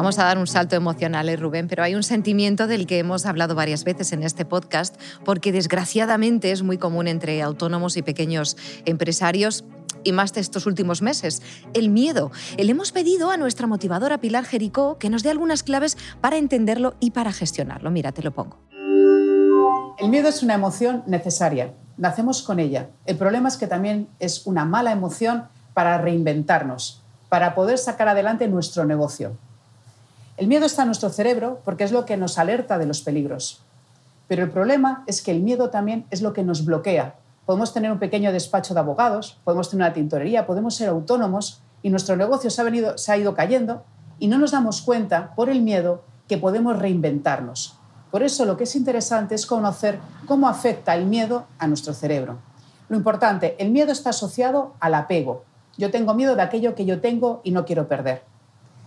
Vamos 0.00 0.18
a 0.18 0.24
dar 0.24 0.38
un 0.38 0.46
salto 0.46 0.76
emocional, 0.76 1.28
¿eh, 1.28 1.36
Rubén, 1.36 1.68
pero 1.68 1.82
hay 1.82 1.94
un 1.94 2.02
sentimiento 2.02 2.66
del 2.66 2.86
que 2.86 2.98
hemos 2.98 3.26
hablado 3.26 3.54
varias 3.54 3.84
veces 3.84 4.14
en 4.14 4.22
este 4.22 4.46
podcast, 4.46 4.98
porque 5.26 5.52
desgraciadamente 5.52 6.52
es 6.52 6.62
muy 6.62 6.78
común 6.78 7.06
entre 7.06 7.42
autónomos 7.42 7.98
y 7.98 8.02
pequeños 8.02 8.56
empresarios 8.86 9.62
y 10.02 10.12
más 10.12 10.32
de 10.32 10.40
estos 10.40 10.64
últimos 10.64 11.02
meses, 11.02 11.42
el 11.74 11.90
miedo. 11.90 12.32
Le 12.56 12.70
hemos 12.70 12.92
pedido 12.92 13.30
a 13.30 13.36
nuestra 13.36 13.66
motivadora 13.66 14.16
Pilar 14.22 14.46
Jericó 14.46 14.96
que 14.96 15.10
nos 15.10 15.22
dé 15.22 15.28
algunas 15.28 15.62
claves 15.62 15.98
para 16.22 16.38
entenderlo 16.38 16.94
y 16.98 17.10
para 17.10 17.30
gestionarlo. 17.30 17.90
Mira, 17.90 18.10
te 18.12 18.22
lo 18.22 18.30
pongo. 18.30 18.56
El 19.98 20.08
miedo 20.08 20.30
es 20.30 20.42
una 20.42 20.54
emoción 20.54 21.02
necesaria. 21.08 21.74
Nacemos 21.98 22.40
con 22.40 22.58
ella. 22.58 22.88
El 23.04 23.18
problema 23.18 23.50
es 23.50 23.58
que 23.58 23.66
también 23.66 24.08
es 24.18 24.46
una 24.46 24.64
mala 24.64 24.92
emoción 24.92 25.44
para 25.74 25.98
reinventarnos, 25.98 27.02
para 27.28 27.54
poder 27.54 27.76
sacar 27.76 28.08
adelante 28.08 28.48
nuestro 28.48 28.86
negocio. 28.86 29.36
El 30.40 30.46
miedo 30.46 30.64
está 30.64 30.84
en 30.84 30.88
nuestro 30.88 31.10
cerebro 31.10 31.60
porque 31.66 31.84
es 31.84 31.92
lo 31.92 32.06
que 32.06 32.16
nos 32.16 32.38
alerta 32.38 32.78
de 32.78 32.86
los 32.86 33.02
peligros. 33.02 33.60
Pero 34.26 34.42
el 34.42 34.50
problema 34.50 35.04
es 35.06 35.20
que 35.20 35.32
el 35.32 35.42
miedo 35.42 35.68
también 35.68 36.06
es 36.08 36.22
lo 36.22 36.32
que 36.32 36.42
nos 36.42 36.64
bloquea. 36.64 37.16
Podemos 37.44 37.74
tener 37.74 37.92
un 37.92 37.98
pequeño 37.98 38.32
despacho 38.32 38.72
de 38.72 38.80
abogados, 38.80 39.38
podemos 39.44 39.68
tener 39.68 39.84
una 39.84 39.92
tintorería, 39.92 40.46
podemos 40.46 40.76
ser 40.76 40.88
autónomos 40.88 41.60
y 41.82 41.90
nuestro 41.90 42.16
negocio 42.16 42.48
se 42.48 43.12
ha, 43.12 43.16
ido 43.18 43.34
cayendo 43.34 43.84
y 44.18 44.28
no 44.28 44.38
nos 44.38 44.52
damos 44.52 44.80
cuenta 44.80 45.34
por 45.34 45.50
el 45.50 45.60
miedo 45.60 46.04
que 46.26 46.38
podemos 46.38 46.78
reinventarnos. 46.78 47.76
Por 48.10 48.22
eso 48.22 48.46
lo 48.46 48.56
que 48.56 48.64
es 48.64 48.74
interesante 48.74 49.34
es 49.34 49.44
conocer 49.44 49.98
cómo 50.26 50.48
afecta 50.48 50.94
el 50.94 51.04
miedo 51.04 51.48
a 51.58 51.66
nuestro 51.66 51.92
cerebro. 51.92 52.38
Lo 52.88 52.96
importante, 52.96 53.56
el 53.58 53.72
miedo 53.72 53.92
está 53.92 54.08
asociado 54.08 54.72
al 54.80 54.94
apego. 54.94 55.44
Yo 55.76 55.90
tengo 55.90 56.14
miedo 56.14 56.34
de 56.34 56.40
aquello 56.40 56.74
que 56.74 56.86
yo 56.86 57.02
tengo 57.02 57.42
y 57.44 57.50
no 57.50 57.66
quiero 57.66 57.88
perder. 57.88 58.22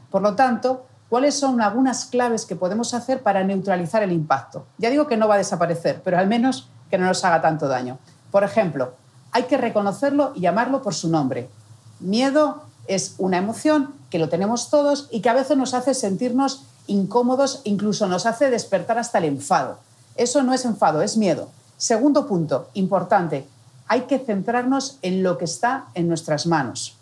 Por 0.10 0.24
lo 0.24 0.34
tanto, 0.34 0.88
cuáles 1.14 1.38
son 1.38 1.62
algunas 1.62 2.06
claves 2.06 2.44
que 2.44 2.56
podemos 2.56 2.96
hacer 2.96 3.22
para 3.22 3.44
neutralizar 3.44 4.02
el 4.02 4.12
impacto. 4.12 4.66
Ya 4.80 4.90
digo 4.90 5.06
que 5.06 5.16
no 5.16 5.28
va 5.28 5.36
a 5.36 5.38
desaparecer, 5.38 6.02
pero 6.04 6.18
al 6.18 6.26
menos 6.26 6.70
que 6.90 6.98
no 6.98 7.06
nos 7.06 7.24
haga 7.24 7.40
tanto 7.40 7.68
daño. 7.68 8.00
Por 8.32 8.44
ejemplo, 8.44 8.96
hay 9.32 9.44
que 9.44 9.58
reconocerlo 9.58 10.32
y 10.34 10.40
llamarlo 10.40 10.82
por 10.82 10.96
su 10.96 11.10
nombre. 11.10 11.52
Miedo 12.00 12.64
es 12.88 13.14
una 13.20 13.38
emoción 13.38 13.94
que 14.10 14.18
lo 14.18 14.28
tenemos 14.28 14.72
todos 14.72 15.08
y 15.12 15.22
que 15.22 15.30
a 15.30 15.36
veces 15.36 15.56
nos 15.56 15.76
hace 15.76 15.94
sentirnos 15.94 16.64
incómodos, 16.88 17.62
incluso 17.64 18.08
nos 18.08 18.26
hace 18.26 18.50
despertar 18.50 18.98
hasta 18.98 19.20
el 19.20 19.26
enfado. 19.26 19.78
Eso 20.16 20.42
no 20.42 20.52
es 20.52 20.66
enfado, 20.66 21.04
es 21.04 21.16
miedo. 21.16 21.52
Segundo 21.78 22.26
punto, 22.26 22.70
importante, 22.74 23.48
hay 23.88 24.02
que 24.08 24.18
centrarnos 24.18 24.98
en 25.04 25.22
lo 25.22 25.38
que 25.38 25.46
está 25.46 25.90
en 25.94 26.08
nuestras 26.08 26.48
manos 26.48 26.98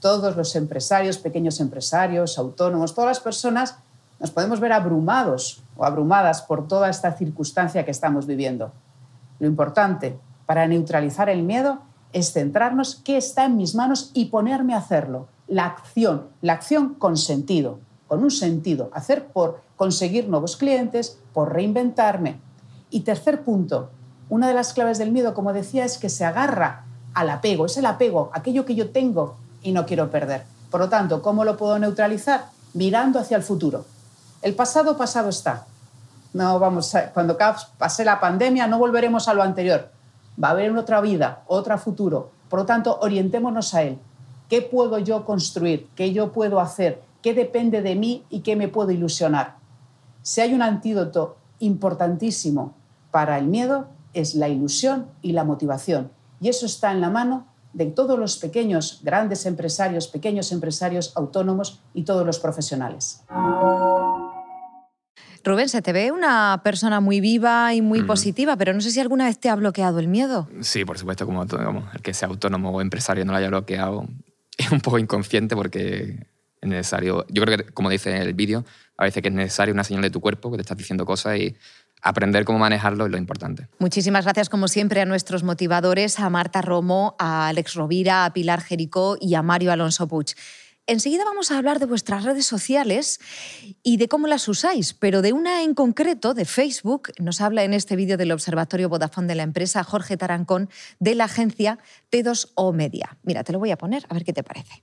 todos 0.00 0.36
los 0.36 0.56
empresarios, 0.56 1.18
pequeños 1.18 1.60
empresarios, 1.60 2.38
autónomos, 2.38 2.94
todas 2.94 3.08
las 3.08 3.20
personas 3.20 3.76
nos 4.18 4.30
podemos 4.30 4.60
ver 4.60 4.72
abrumados 4.72 5.62
o 5.76 5.84
abrumadas 5.84 6.42
por 6.42 6.68
toda 6.68 6.90
esta 6.90 7.12
circunstancia 7.12 7.84
que 7.84 7.90
estamos 7.90 8.26
viviendo. 8.26 8.72
Lo 9.38 9.46
importante 9.46 10.18
para 10.46 10.66
neutralizar 10.66 11.28
el 11.30 11.42
miedo 11.42 11.78
es 12.12 12.32
centrarnos 12.32 12.96
qué 12.96 13.16
está 13.16 13.44
en 13.44 13.56
mis 13.56 13.74
manos 13.74 14.10
y 14.12 14.26
ponerme 14.26 14.74
a 14.74 14.78
hacerlo. 14.78 15.28
La 15.46 15.64
acción, 15.64 16.26
la 16.42 16.52
acción 16.52 16.94
con 16.94 17.16
sentido, 17.16 17.78
con 18.08 18.22
un 18.22 18.30
sentido, 18.30 18.90
hacer 18.92 19.28
por 19.28 19.62
conseguir 19.76 20.28
nuevos 20.28 20.56
clientes, 20.56 21.18
por 21.32 21.54
reinventarme. 21.54 22.40
Y 22.90 23.00
tercer 23.00 23.42
punto, 23.42 23.90
una 24.28 24.48
de 24.48 24.54
las 24.54 24.74
claves 24.74 24.98
del 24.98 25.12
miedo, 25.12 25.32
como 25.32 25.52
decía, 25.52 25.84
es 25.84 25.96
que 25.96 26.08
se 26.08 26.24
agarra 26.24 26.84
al 27.14 27.30
apego, 27.30 27.66
es 27.66 27.76
el 27.76 27.86
apego, 27.86 28.30
aquello 28.32 28.64
que 28.64 28.74
yo 28.74 28.90
tengo 28.90 29.36
y 29.62 29.72
no 29.72 29.86
quiero 29.86 30.10
perder. 30.10 30.44
Por 30.70 30.80
lo 30.80 30.88
tanto, 30.88 31.22
¿cómo 31.22 31.44
lo 31.44 31.56
puedo 31.56 31.78
neutralizar? 31.78 32.46
Mirando 32.74 33.18
hacia 33.18 33.36
el 33.36 33.42
futuro. 33.42 33.84
El 34.42 34.54
pasado 34.54 34.96
pasado 34.96 35.28
está. 35.28 35.66
No 36.32 36.58
vamos 36.58 36.94
cuando 37.12 37.36
pase 37.76 38.04
la 38.04 38.20
pandemia 38.20 38.68
no 38.68 38.78
volveremos 38.78 39.26
a 39.28 39.34
lo 39.34 39.42
anterior. 39.42 39.90
Va 40.42 40.48
a 40.48 40.50
haber 40.52 40.74
otra 40.76 41.00
vida, 41.00 41.42
otro 41.46 41.76
futuro. 41.78 42.30
Por 42.48 42.60
lo 42.60 42.66
tanto, 42.66 42.98
orientémonos 43.00 43.74
a 43.74 43.82
él. 43.82 43.98
¿Qué 44.48 44.62
puedo 44.62 44.98
yo 44.98 45.24
construir? 45.24 45.88
¿Qué 45.94 46.12
yo 46.12 46.32
puedo 46.32 46.60
hacer? 46.60 47.02
¿Qué 47.22 47.34
depende 47.34 47.82
de 47.82 47.96
mí 47.96 48.24
y 48.30 48.40
qué 48.40 48.56
me 48.56 48.68
puedo 48.68 48.90
ilusionar? 48.90 49.56
Si 50.22 50.40
hay 50.40 50.54
un 50.54 50.62
antídoto 50.62 51.36
importantísimo 51.58 52.74
para 53.10 53.38
el 53.38 53.46
miedo, 53.46 53.88
es 54.14 54.34
la 54.34 54.48
ilusión 54.48 55.06
y 55.22 55.32
la 55.32 55.44
motivación. 55.44 56.10
Y 56.40 56.48
eso 56.48 56.66
está 56.66 56.92
en 56.92 57.00
la 57.00 57.10
mano 57.10 57.46
de 57.72 57.86
todos 57.86 58.18
los 58.18 58.36
pequeños, 58.38 59.00
grandes 59.02 59.46
empresarios, 59.46 60.08
pequeños 60.08 60.52
empresarios 60.52 61.12
autónomos 61.16 61.80
y 61.94 62.04
todos 62.04 62.26
los 62.26 62.38
profesionales. 62.38 63.22
Rubén, 65.42 65.68
se 65.68 65.80
te 65.80 65.92
ve 65.92 66.12
una 66.12 66.60
persona 66.62 67.00
muy 67.00 67.20
viva 67.20 67.72
y 67.74 67.80
muy 67.80 68.02
mm. 68.02 68.06
positiva, 68.06 68.56
pero 68.56 68.74
no 68.74 68.80
sé 68.80 68.90
si 68.90 69.00
alguna 69.00 69.24
vez 69.24 69.38
te 69.38 69.48
ha 69.48 69.54
bloqueado 69.54 69.98
el 69.98 70.08
miedo. 70.08 70.48
Sí, 70.60 70.84
por 70.84 70.98
supuesto, 70.98 71.24
como, 71.24 71.42
el 71.42 72.02
que 72.02 72.12
sea 72.12 72.28
autónomo 72.28 72.70
o 72.70 72.80
empresario 72.80 73.24
no 73.24 73.32
lo 73.32 73.38
haya 73.38 73.48
bloqueado, 73.48 74.06
es 74.58 74.70
un 74.70 74.80
poco 74.80 74.98
inconsciente 74.98 75.56
porque 75.56 76.26
es 76.60 76.68
necesario, 76.68 77.24
yo 77.30 77.42
creo 77.42 77.56
que 77.56 77.64
como 77.72 77.88
dice 77.88 78.14
en 78.14 78.20
el 78.20 78.34
vídeo, 78.34 78.64
a 78.98 79.04
veces 79.04 79.22
que 79.22 79.28
es 79.28 79.34
necesario 79.34 79.72
una 79.72 79.84
señal 79.84 80.02
de 80.02 80.10
tu 80.10 80.20
cuerpo 80.20 80.50
que 80.50 80.58
te 80.58 80.62
estás 80.62 80.76
diciendo 80.76 81.06
cosas 81.06 81.38
y 81.38 81.56
aprender 82.02 82.44
cómo 82.44 82.58
manejarlo 82.58 83.06
es 83.06 83.10
lo 83.10 83.18
importante. 83.18 83.68
Muchísimas 83.78 84.24
gracias, 84.24 84.48
como 84.48 84.68
siempre, 84.68 85.00
a 85.00 85.04
nuestros 85.04 85.42
motivadores, 85.42 86.18
a 86.18 86.30
Marta 86.30 86.62
Romo, 86.62 87.16
a 87.18 87.48
Alex 87.48 87.74
Rovira, 87.74 88.24
a 88.24 88.32
Pilar 88.32 88.60
Jericó 88.60 89.16
y 89.20 89.34
a 89.34 89.42
Mario 89.42 89.72
Alonso 89.72 90.08
Puig. 90.08 90.34
Enseguida 90.86 91.24
vamos 91.24 91.52
a 91.52 91.58
hablar 91.58 91.78
de 91.78 91.86
vuestras 91.86 92.24
redes 92.24 92.46
sociales 92.46 93.20
y 93.84 93.96
de 93.98 94.08
cómo 94.08 94.26
las 94.26 94.48
usáis, 94.48 94.92
pero 94.92 95.22
de 95.22 95.32
una 95.32 95.62
en 95.62 95.72
concreto, 95.74 96.34
de 96.34 96.44
Facebook, 96.44 97.12
nos 97.20 97.40
habla 97.40 97.62
en 97.62 97.74
este 97.74 97.94
vídeo 97.94 98.16
del 98.16 98.32
Observatorio 98.32 98.88
Vodafone 98.88 99.28
de 99.28 99.36
la 99.36 99.44
empresa 99.44 99.84
Jorge 99.84 100.16
Tarancón 100.16 100.68
de 100.98 101.14
la 101.14 101.24
agencia 101.24 101.78
T2O 102.10 102.74
Media. 102.74 103.16
Mira, 103.22 103.44
te 103.44 103.52
lo 103.52 103.60
voy 103.60 103.70
a 103.70 103.76
poner 103.76 104.04
a 104.08 104.14
ver 104.14 104.24
qué 104.24 104.32
te 104.32 104.42
parece. 104.42 104.82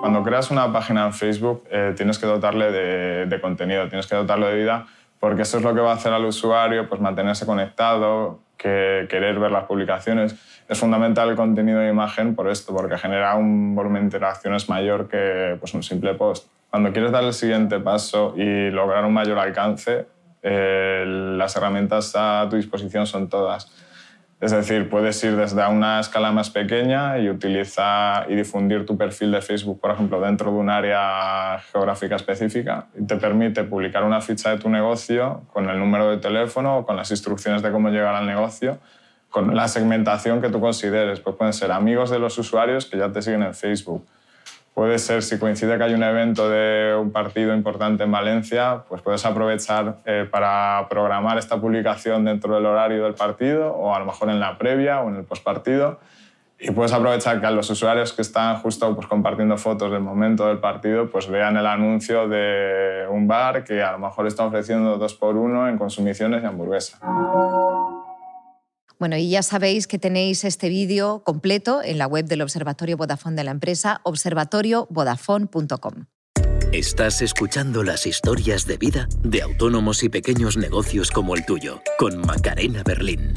Cuando 0.00 0.22
creas 0.22 0.52
una 0.52 0.72
página 0.72 1.06
en 1.06 1.14
Facebook, 1.14 1.64
eh, 1.70 1.94
tienes 1.96 2.18
que 2.18 2.26
dotarle 2.26 2.70
de, 2.70 3.26
de 3.26 3.40
contenido, 3.40 3.88
tienes 3.88 4.06
que 4.06 4.14
dotarlo 4.14 4.46
de 4.46 4.54
vida 4.54 4.86
porque 5.24 5.40
eso 5.40 5.56
es 5.56 5.64
lo 5.64 5.74
que 5.74 5.80
va 5.80 5.92
a 5.92 5.94
hacer 5.94 6.12
al 6.12 6.26
usuario 6.26 6.86
pues 6.86 7.00
mantenerse 7.00 7.46
conectado, 7.46 8.40
que 8.58 9.06
querer 9.08 9.38
ver 9.38 9.50
las 9.50 9.64
publicaciones. 9.64 10.36
Es 10.68 10.78
fundamental 10.78 11.30
el 11.30 11.34
contenido 11.34 11.78
de 11.80 11.88
imagen 11.88 12.34
por 12.34 12.50
esto, 12.50 12.74
porque 12.74 12.98
genera 12.98 13.34
un 13.34 13.74
volumen 13.74 14.02
de 14.02 14.06
interacciones 14.08 14.68
mayor 14.68 15.08
que 15.08 15.56
pues, 15.58 15.72
un 15.72 15.82
simple 15.82 16.12
post. 16.12 16.46
Cuando 16.68 16.92
quieres 16.92 17.10
dar 17.10 17.24
el 17.24 17.32
siguiente 17.32 17.80
paso 17.80 18.34
y 18.36 18.68
lograr 18.68 19.06
un 19.06 19.14
mayor 19.14 19.38
alcance, 19.38 20.04
eh, 20.42 21.04
las 21.06 21.56
herramientas 21.56 22.12
a 22.14 22.46
tu 22.50 22.56
disposición 22.56 23.06
son 23.06 23.30
todas. 23.30 23.72
Es 24.40 24.50
decir, 24.50 24.90
puedes 24.90 25.22
ir 25.24 25.36
desde 25.36 25.66
una 25.68 26.00
escala 26.00 26.30
más 26.32 26.50
pequeña 26.50 27.18
y 27.18 27.30
utilizar 27.30 28.30
y 28.30 28.34
difundir 28.34 28.84
tu 28.84 28.96
perfil 28.96 29.32
de 29.32 29.40
Facebook, 29.40 29.80
por 29.80 29.90
ejemplo, 29.90 30.20
dentro 30.20 30.50
de 30.50 30.58
un 30.58 30.68
área 30.68 31.60
geográfica 31.72 32.16
específica 32.16 32.88
y 32.98 33.06
te 33.06 33.16
permite 33.16 33.64
publicar 33.64 34.04
una 34.04 34.20
ficha 34.20 34.50
de 34.50 34.58
tu 34.58 34.68
negocio 34.68 35.42
con 35.52 35.70
el 35.70 35.78
número 35.78 36.10
de 36.10 36.18
teléfono 36.18 36.78
o 36.78 36.86
con 36.86 36.96
las 36.96 37.10
instrucciones 37.10 37.62
de 37.62 37.70
cómo 37.70 37.88
llegar 37.88 38.14
al 38.14 38.26
negocio, 38.26 38.78
con 39.30 39.54
la 39.54 39.68
segmentación 39.68 40.42
que 40.42 40.50
tú 40.50 40.60
consideres. 40.60 41.20
Pues 41.20 41.36
pueden 41.36 41.52
ser 41.52 41.72
amigos 41.72 42.10
de 42.10 42.18
los 42.18 42.36
usuarios 42.36 42.86
que 42.86 42.98
ya 42.98 43.10
te 43.10 43.22
siguen 43.22 43.44
en 43.44 43.54
Facebook 43.54 44.04
Puede 44.74 44.98
ser, 44.98 45.22
si 45.22 45.38
coincide 45.38 45.78
que 45.78 45.84
hay 45.84 45.94
un 45.94 46.02
evento 46.02 46.50
de 46.50 46.96
un 47.00 47.12
partido 47.12 47.54
importante 47.54 48.02
en 48.02 48.10
Valencia, 48.10 48.82
pues 48.88 49.02
puedes 49.02 49.24
aprovechar 49.24 49.98
eh, 50.04 50.26
para 50.28 50.84
programar 50.90 51.38
esta 51.38 51.60
publicación 51.60 52.24
dentro 52.24 52.56
del 52.56 52.66
horario 52.66 53.04
del 53.04 53.14
partido 53.14 53.72
o 53.72 53.94
a 53.94 54.00
lo 54.00 54.06
mejor 54.06 54.30
en 54.30 54.40
la 54.40 54.58
previa 54.58 55.00
o 55.00 55.10
en 55.10 55.16
el 55.16 55.24
postpartido. 55.24 56.00
Y 56.58 56.72
puedes 56.72 56.92
aprovechar 56.92 57.40
que 57.40 57.46
a 57.46 57.52
los 57.52 57.70
usuarios 57.70 58.12
que 58.12 58.22
están 58.22 58.56
justo 58.56 58.92
pues, 58.96 59.06
compartiendo 59.06 59.56
fotos 59.58 59.92
del 59.92 60.00
momento 60.00 60.48
del 60.48 60.58
partido, 60.58 61.08
pues 61.08 61.28
vean 61.28 61.56
el 61.56 61.66
anuncio 61.66 62.26
de 62.26 63.06
un 63.08 63.28
bar 63.28 63.62
que 63.62 63.80
a 63.80 63.92
lo 63.92 63.98
mejor 64.00 64.26
está 64.26 64.44
ofreciendo 64.44 64.98
dos 64.98 65.14
por 65.14 65.36
uno 65.36 65.68
en 65.68 65.78
consumiciones 65.78 66.42
y 66.42 66.46
hamburguesa. 66.46 66.98
Bueno, 68.98 69.16
y 69.16 69.28
ya 69.28 69.42
sabéis 69.42 69.86
que 69.86 69.98
tenéis 69.98 70.44
este 70.44 70.68
vídeo 70.68 71.22
completo 71.24 71.82
en 71.82 71.98
la 71.98 72.06
web 72.06 72.26
del 72.26 72.42
Observatorio 72.42 72.96
Vodafone 72.96 73.36
de 73.36 73.44
la 73.44 73.50
empresa, 73.50 74.00
observatoriovodafone.com. 74.04 76.06
Estás 76.72 77.22
escuchando 77.22 77.84
las 77.84 78.06
historias 78.06 78.66
de 78.66 78.76
vida 78.76 79.08
de 79.22 79.42
autónomos 79.42 80.02
y 80.02 80.08
pequeños 80.08 80.56
negocios 80.56 81.10
como 81.10 81.36
el 81.36 81.46
tuyo, 81.46 81.80
con 81.98 82.18
Macarena 82.18 82.82
Berlín. 82.84 83.32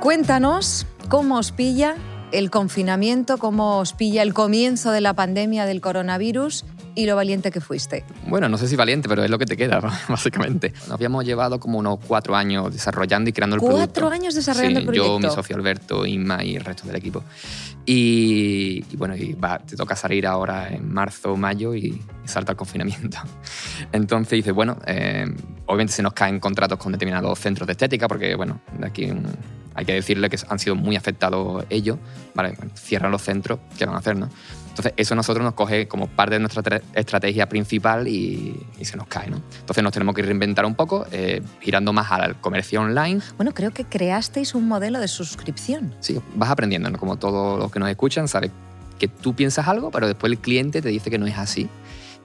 Cuéntanos 0.00 0.86
cómo 1.08 1.38
os 1.38 1.52
pilla 1.52 1.94
el 2.32 2.50
confinamiento, 2.50 3.38
cómo 3.38 3.78
os 3.78 3.92
pilla 3.92 4.22
el 4.22 4.34
comienzo 4.34 4.90
de 4.90 5.00
la 5.00 5.14
pandemia 5.14 5.66
del 5.66 5.80
coronavirus 5.80 6.64
y 6.94 7.06
lo 7.06 7.16
valiente 7.16 7.50
que 7.50 7.60
fuiste. 7.60 8.04
Bueno, 8.26 8.48
no 8.48 8.58
sé 8.58 8.68
si 8.68 8.76
valiente, 8.76 9.08
pero 9.08 9.24
es 9.24 9.30
lo 9.30 9.38
que 9.38 9.46
te 9.46 9.56
queda, 9.56 9.80
básicamente. 10.08 10.72
Nos 10.80 10.92
habíamos 10.92 11.24
llevado 11.24 11.60
como 11.60 11.78
unos 11.78 11.98
cuatro 12.06 12.36
años 12.36 12.72
desarrollando 12.72 13.30
y 13.30 13.32
creando 13.32 13.56
el 13.56 13.60
¿Cuatro 13.60 13.76
producto. 13.76 14.00
¿Cuatro 14.00 14.14
años 14.14 14.34
desarrollando 14.34 14.80
sí, 14.80 14.82
el 14.82 14.86
proyecto? 14.86 15.18
Yo, 15.20 15.28
mi 15.28 15.34
socio 15.34 15.56
Alberto, 15.56 16.06
Inma 16.06 16.44
y 16.44 16.56
el 16.56 16.64
resto 16.64 16.86
del 16.86 16.96
equipo. 16.96 17.24
Y, 17.86 18.84
y 18.90 18.96
bueno, 18.96 19.16
y 19.16 19.32
va, 19.32 19.58
te 19.58 19.76
toca 19.76 19.96
salir 19.96 20.26
ahora 20.26 20.68
en 20.68 20.92
marzo 20.92 21.32
o 21.32 21.36
mayo 21.36 21.74
y, 21.74 21.86
y, 21.86 22.28
salta 22.28 22.52
el 22.52 22.58
confinamiento. 22.58 23.18
Entonces 23.92 24.30
dices, 24.32 24.52
bueno, 24.52 24.78
eh, 24.86 25.26
obviamente 25.66 25.92
se 25.92 26.02
nos 26.02 26.12
caen 26.12 26.40
contratos 26.40 26.78
con 26.78 26.92
determinados 26.92 27.38
centros 27.38 27.66
de 27.66 27.72
estética, 27.72 28.06
porque 28.06 28.34
bueno, 28.34 28.60
de 28.78 28.86
aquí 28.86 29.12
hay 29.74 29.84
que 29.84 29.94
decirle 29.94 30.28
que 30.28 30.38
han 30.48 30.58
sido 30.58 30.74
muy 30.74 30.96
afectados 30.96 31.64
ellos, 31.70 31.98
¿vale? 32.34 32.56
cierran 32.74 33.10
los 33.10 33.22
centros, 33.22 33.60
¿qué 33.78 33.86
van 33.86 33.94
a 33.94 33.98
hacer? 33.98 34.16
No? 34.16 34.28
Entonces, 34.80 34.94
eso 34.96 35.12
a 35.12 35.16
nosotros 35.16 35.44
nos 35.44 35.52
coge 35.52 35.86
como 35.88 36.06
parte 36.06 36.36
de 36.36 36.40
nuestra 36.40 36.80
estrategia 36.94 37.46
principal 37.50 38.08
y, 38.08 38.66
y, 38.78 38.84
se 38.86 38.96
nos 38.96 39.06
cae. 39.08 39.28
¿no? 39.28 39.42
Entonces, 39.58 39.84
nos 39.84 39.92
tenemos 39.92 40.14
que 40.14 40.22
reinventar 40.22 40.64
un 40.64 40.74
poco, 40.74 41.06
eh, 41.12 41.42
girando 41.60 41.92
más 41.92 42.10
al 42.10 42.40
comercio 42.40 42.80
online. 42.80 43.20
Bueno, 43.36 43.52
creo 43.52 43.72
que 43.72 43.84
creasteis 43.84 44.54
un 44.54 44.66
modelo 44.66 44.98
de 44.98 45.06
suscripción. 45.06 45.94
Sí, 46.00 46.18
vas 46.34 46.48
aprendiendo, 46.48 46.88
¿no? 46.88 46.98
como 46.98 47.16
todos 47.16 47.58
los 47.58 47.70
que 47.70 47.78
nos 47.78 47.90
escuchan, 47.90 48.26
sabes 48.26 48.52
que 48.98 49.06
tú 49.06 49.34
piensas 49.34 49.68
algo, 49.68 49.90
pero 49.90 50.06
después 50.06 50.32
el 50.32 50.38
cliente 50.38 50.80
te 50.80 50.88
dice 50.88 51.10
que 51.10 51.18
no 51.18 51.26
es 51.26 51.36
así. 51.36 51.68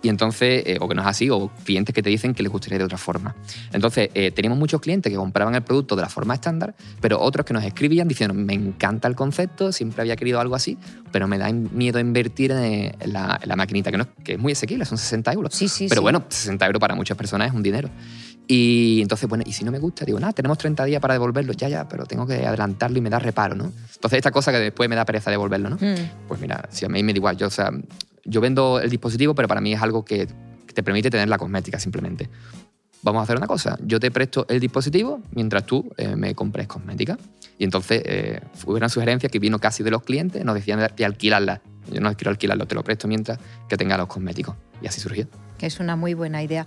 Y 0.06 0.10
entonces, 0.10 0.62
eh, 0.68 0.78
o 0.80 0.88
que 0.88 0.94
no 0.94 1.02
es 1.02 1.08
así, 1.08 1.32
o 1.32 1.50
clientes 1.64 1.96
que 1.96 2.04
te 2.04 2.12
dicen 2.12 2.36
que 2.36 2.44
les 2.44 2.52
gustaría 2.52 2.78
de 2.78 2.84
otra 2.84 3.00
forma. 3.00 3.36
Entonces, 3.74 4.12
eh, 4.14 4.30
teníamos 4.30 4.60
muchos 4.60 4.80
clientes 4.80 5.12
que 5.12 5.18
compraban 5.18 5.56
el 5.56 5.64
producto 5.64 5.96
de 5.96 6.04
la 6.04 6.10
forma 6.10 6.36
estándar, 6.36 6.76
pero 7.02 7.20
otros 7.20 7.44
que 7.44 7.56
nos 7.56 7.64
escribían 7.64 8.08
diciendo, 8.08 8.36
me 8.36 8.54
encanta 8.54 9.08
el 9.08 9.16
concepto, 9.16 9.72
siempre 9.72 10.02
había 10.02 10.16
querido 10.16 10.40
algo 10.40 10.54
así, 10.54 10.78
pero 11.12 11.28
me 11.28 11.40
da 11.40 11.52
miedo 11.52 12.00
invertir 12.00 12.52
en, 12.52 12.94
la, 13.12 13.40
en 13.42 13.50
la, 13.50 13.56
maquinita, 13.56 13.90
que, 13.90 13.98
no, 13.98 14.08
que 14.24 14.34
es 14.34 14.40
muy 14.40 14.52
asequible, 14.52 14.86
son 14.86 15.00
60 15.00 15.34
euros. 15.34 15.56
Sí, 15.56 15.68
sí, 15.68 15.88
pero 15.90 16.02
sí. 16.02 16.04
bueno, 16.04 16.24
60 16.30 16.64
euros 16.68 16.80
para 16.80 16.94
muchas 16.94 17.18
personas 17.18 17.48
es 17.48 17.56
un 17.56 17.64
dinero. 17.64 17.90
Y 18.46 19.02
entonces, 19.02 19.28
bueno, 19.28 19.44
y 19.48 19.54
si 19.54 19.66
no 19.66 19.72
me 19.72 19.80
gusta, 19.80 20.06
digo, 20.06 20.20
nada, 20.20 20.34
tenemos 20.34 20.60
30 20.60 20.86
días 20.86 21.02
para 21.02 21.16
devolverlo, 21.16 21.54
ya, 21.54 21.68
ya, 21.68 21.90
pero 21.90 22.06
tengo 22.06 22.28
que 22.28 22.46
adelantarlo 22.46 23.00
y 23.00 23.02
me 23.02 23.10
da 23.10 23.18
reparo, 23.18 23.56
¿no? 23.56 23.72
Entonces, 23.96 24.18
esta 24.18 24.30
cosa 24.30 24.52
que 24.52 24.60
después 24.60 24.88
me 24.88 24.96
da 24.96 25.04
pereza 25.04 25.32
devolverlo, 25.32 25.72
¿no? 25.72 25.78
Mm. 25.78 26.28
Pues 26.28 26.40
mira, 26.40 26.70
si 26.70 26.86
a 26.86 26.90
mí 26.90 27.02
me 27.02 27.12
da 27.12 27.18
igual, 27.18 27.38
yo, 27.38 27.48
o 27.48 27.50
sea, 27.50 27.72
yo 28.26 28.42
vendo 28.42 28.80
el 28.80 28.90
dispositivo, 28.90 29.34
pero 29.36 29.48
para 29.48 29.62
mí 29.62 29.74
es 29.74 29.82
algo 29.82 30.04
que 30.04 30.28
te 30.74 30.84
permite 30.84 31.10
tener 31.10 31.30
la 31.30 31.38
cosmética 31.38 31.80
simplemente. 31.80 32.30
Vamos 33.02 33.20
a 33.20 33.24
hacer 33.24 33.38
una 33.38 33.48
cosa, 33.48 33.78
yo 33.84 34.00
te 34.00 34.10
presto 34.10 34.46
el 34.50 34.60
dispositivo 34.60 35.22
mientras 35.32 35.66
tú 35.66 35.92
eh, 35.98 36.16
me 36.16 36.34
compres 36.34 36.68
cosmética. 36.68 37.18
Y 37.58 37.64
entonces 37.64 38.02
eh, 38.04 38.42
hubo 38.66 38.76
una 38.76 38.90
sugerencia 38.90 39.30
que 39.30 39.40
vino 39.40 39.60
casi 39.60 39.84
de 39.84 39.92
los 39.92 40.02
clientes, 40.02 40.44
nos 40.44 40.56
decían 40.56 40.80
de, 40.80 40.90
de 40.96 41.06
alquilarla. 41.06 41.62
Yo 41.92 42.02
no 42.02 42.14
quiero 42.16 42.32
alquilarlo, 42.32 42.66
te 42.66 42.76
lo 42.76 42.84
presto 42.84 43.08
mientras 43.08 43.40
que 43.70 43.78
tenga 43.78 43.96
los 43.96 44.08
cosméticos. 44.08 44.56
Y 44.82 44.88
así 44.88 45.00
surgió. 45.00 45.28
Que 45.58 45.66
es 45.68 45.80
una 45.80 45.96
muy 45.96 46.14
buena 46.14 46.44
idea. 46.44 46.66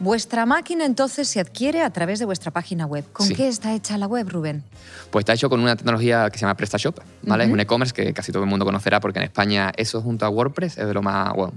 Vuestra 0.00 0.46
máquina 0.46 0.84
entonces 0.84 1.26
se 1.26 1.40
adquiere 1.40 1.82
a 1.82 1.90
través 1.90 2.20
de 2.20 2.24
vuestra 2.24 2.52
página 2.52 2.86
web. 2.86 3.04
¿Con 3.12 3.26
Sí. 3.26 3.34
qué 3.34 3.48
está 3.48 3.74
hecha 3.74 3.98
la 3.98 4.06
web, 4.06 4.28
Rubén? 4.28 4.62
Pues 5.10 5.22
está 5.22 5.32
hecho 5.34 5.50
con 5.50 5.58
una 5.58 5.74
tecnología 5.74 6.30
que 6.30 6.38
se 6.38 6.42
llama 6.42 6.56
PrestaShop, 6.56 7.00
¿vale? 7.22 7.44
Es 7.44 7.50
un 7.50 7.58
e-commerce 7.58 7.92
que 7.92 8.12
casi 8.12 8.30
todo 8.30 8.44
el 8.44 8.48
mundo 8.48 8.64
conocerá 8.64 9.00
porque 9.00 9.18
en 9.18 9.24
España 9.24 9.72
eso 9.76 10.00
junto 10.00 10.24
a 10.24 10.28
WordPress 10.28 10.78
es 10.78 10.86
de 10.86 10.94
lo 10.94 11.02
más... 11.02 11.32
Bueno, 11.34 11.52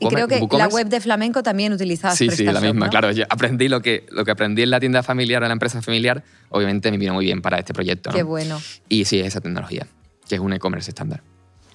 Y 0.00 0.08
creo 0.08 0.26
que 0.26 0.36
la 0.36 0.40
WooCommerce. 0.40 0.74
web 0.74 0.88
de 0.88 1.00
Flamenco 1.00 1.42
también 1.42 1.74
utiliza 1.74 2.16
Sí, 2.16 2.30
sí, 2.30 2.44
la 2.44 2.60
misma, 2.60 2.86
¿no? 2.86 2.90
claro. 2.90 3.12
Yo 3.12 3.24
aprendí 3.28 3.68
lo 3.68 3.82
que, 3.82 4.06
lo 4.10 4.24
que 4.24 4.30
aprendí 4.30 4.62
en 4.62 4.70
la 4.70 4.80
tienda 4.80 5.02
familiar 5.02 5.42
o 5.42 5.44
en 5.44 5.50
la 5.50 5.52
empresa 5.52 5.82
familiar, 5.82 6.24
obviamente 6.48 6.90
me 6.90 6.96
vino 6.96 7.12
muy 7.12 7.26
bien 7.26 7.42
para 7.42 7.58
este 7.58 7.74
proyecto. 7.74 8.10
¿no? 8.10 8.16
Qué 8.16 8.22
bueno. 8.22 8.58
Y 8.88 9.04
sí, 9.04 9.20
esa 9.20 9.42
tecnología, 9.42 9.86
que 10.26 10.36
es 10.36 10.40
un 10.40 10.54
e-commerce 10.54 10.90
estándar. 10.90 11.22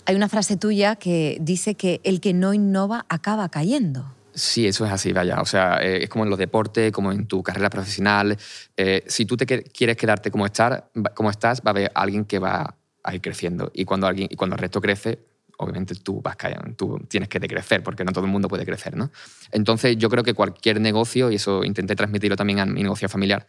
Hay 0.05 0.15
una 0.15 0.27
frase 0.27 0.57
tuya 0.57 0.95
que 0.95 1.37
dice 1.39 1.75
que 1.75 2.01
el 2.03 2.19
que 2.19 2.33
no 2.33 2.55
innova 2.55 3.05
acaba 3.09 3.47
cayendo. 3.49 4.11
Sí, 4.33 4.67
eso 4.67 4.85
es 4.85 4.91
así, 4.91 5.11
vaya. 5.11 5.41
O 5.41 5.45
sea, 5.45 5.77
eh, 5.81 6.03
es 6.03 6.09
como 6.09 6.23
en 6.23 6.29
los 6.29 6.39
deportes, 6.39 6.91
como 6.91 7.11
en 7.11 7.27
tu 7.27 7.43
carrera 7.43 7.69
profesional. 7.69 8.37
Eh, 8.77 9.03
si 9.07 9.25
tú 9.25 9.35
te 9.35 9.45
quieres 9.45 9.97
quedarte 9.97 10.31
como, 10.31 10.45
estar, 10.45 10.89
como 11.13 11.29
estás, 11.29 11.61
va 11.61 11.67
a 11.67 11.69
haber 11.71 11.91
alguien 11.95 12.25
que 12.25 12.39
va 12.39 12.75
a 13.03 13.15
ir 13.15 13.21
creciendo. 13.21 13.71
Y 13.73 13.85
cuando, 13.85 14.07
alguien, 14.07 14.27
y 14.31 14.35
cuando 14.35 14.55
el 14.55 14.59
resto 14.61 14.79
crece, 14.81 15.19
obviamente 15.57 15.95
tú, 15.95 16.21
vas 16.21 16.37
cayendo, 16.37 16.73
tú 16.75 16.99
tienes 17.09 17.27
que 17.27 17.39
decrecer, 17.39 17.83
porque 17.83 18.05
no 18.05 18.11
todo 18.13 18.23
el 18.23 18.31
mundo 18.31 18.47
puede 18.47 18.65
crecer, 18.65 18.95
¿no? 18.95 19.11
Entonces, 19.51 19.97
yo 19.97 20.09
creo 20.09 20.23
que 20.23 20.33
cualquier 20.33 20.79
negocio, 20.79 21.31
y 21.31 21.35
eso 21.35 21.65
intenté 21.65 21.95
transmitirlo 21.95 22.37
también 22.37 22.59
a 22.59 22.65
mi 22.65 22.81
negocio 22.81 23.09
familiar, 23.09 23.45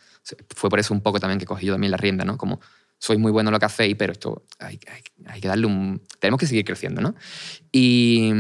fue 0.57 0.69
por 0.71 0.81
eso 0.81 0.93
un 0.93 1.03
poco 1.03 1.21
también 1.21 1.39
que 1.39 1.47
cogí 1.47 1.67
yo 1.67 1.75
también 1.75 1.93
la 1.93 1.97
rienda, 1.97 2.25
¿no? 2.25 2.37
Como 2.37 2.61
sois 3.03 3.19
muy 3.19 3.33
bueno 3.33 3.49
en 3.49 3.55
lo 3.55 3.59
que 3.59 3.65
hacéis, 3.67 3.97
pero 3.97 4.13
esto 4.13 4.45
hay, 4.59 4.79
hay- 4.93 5.03
hay 5.27 5.41
que 5.41 5.49
darle 5.49 5.67
un... 5.67 6.01
Tenemos 6.19 6.39
que 6.39 6.47
seguir 6.47 6.65
creciendo, 6.65 7.01
¿no? 7.01 7.15
Y, 7.73 8.31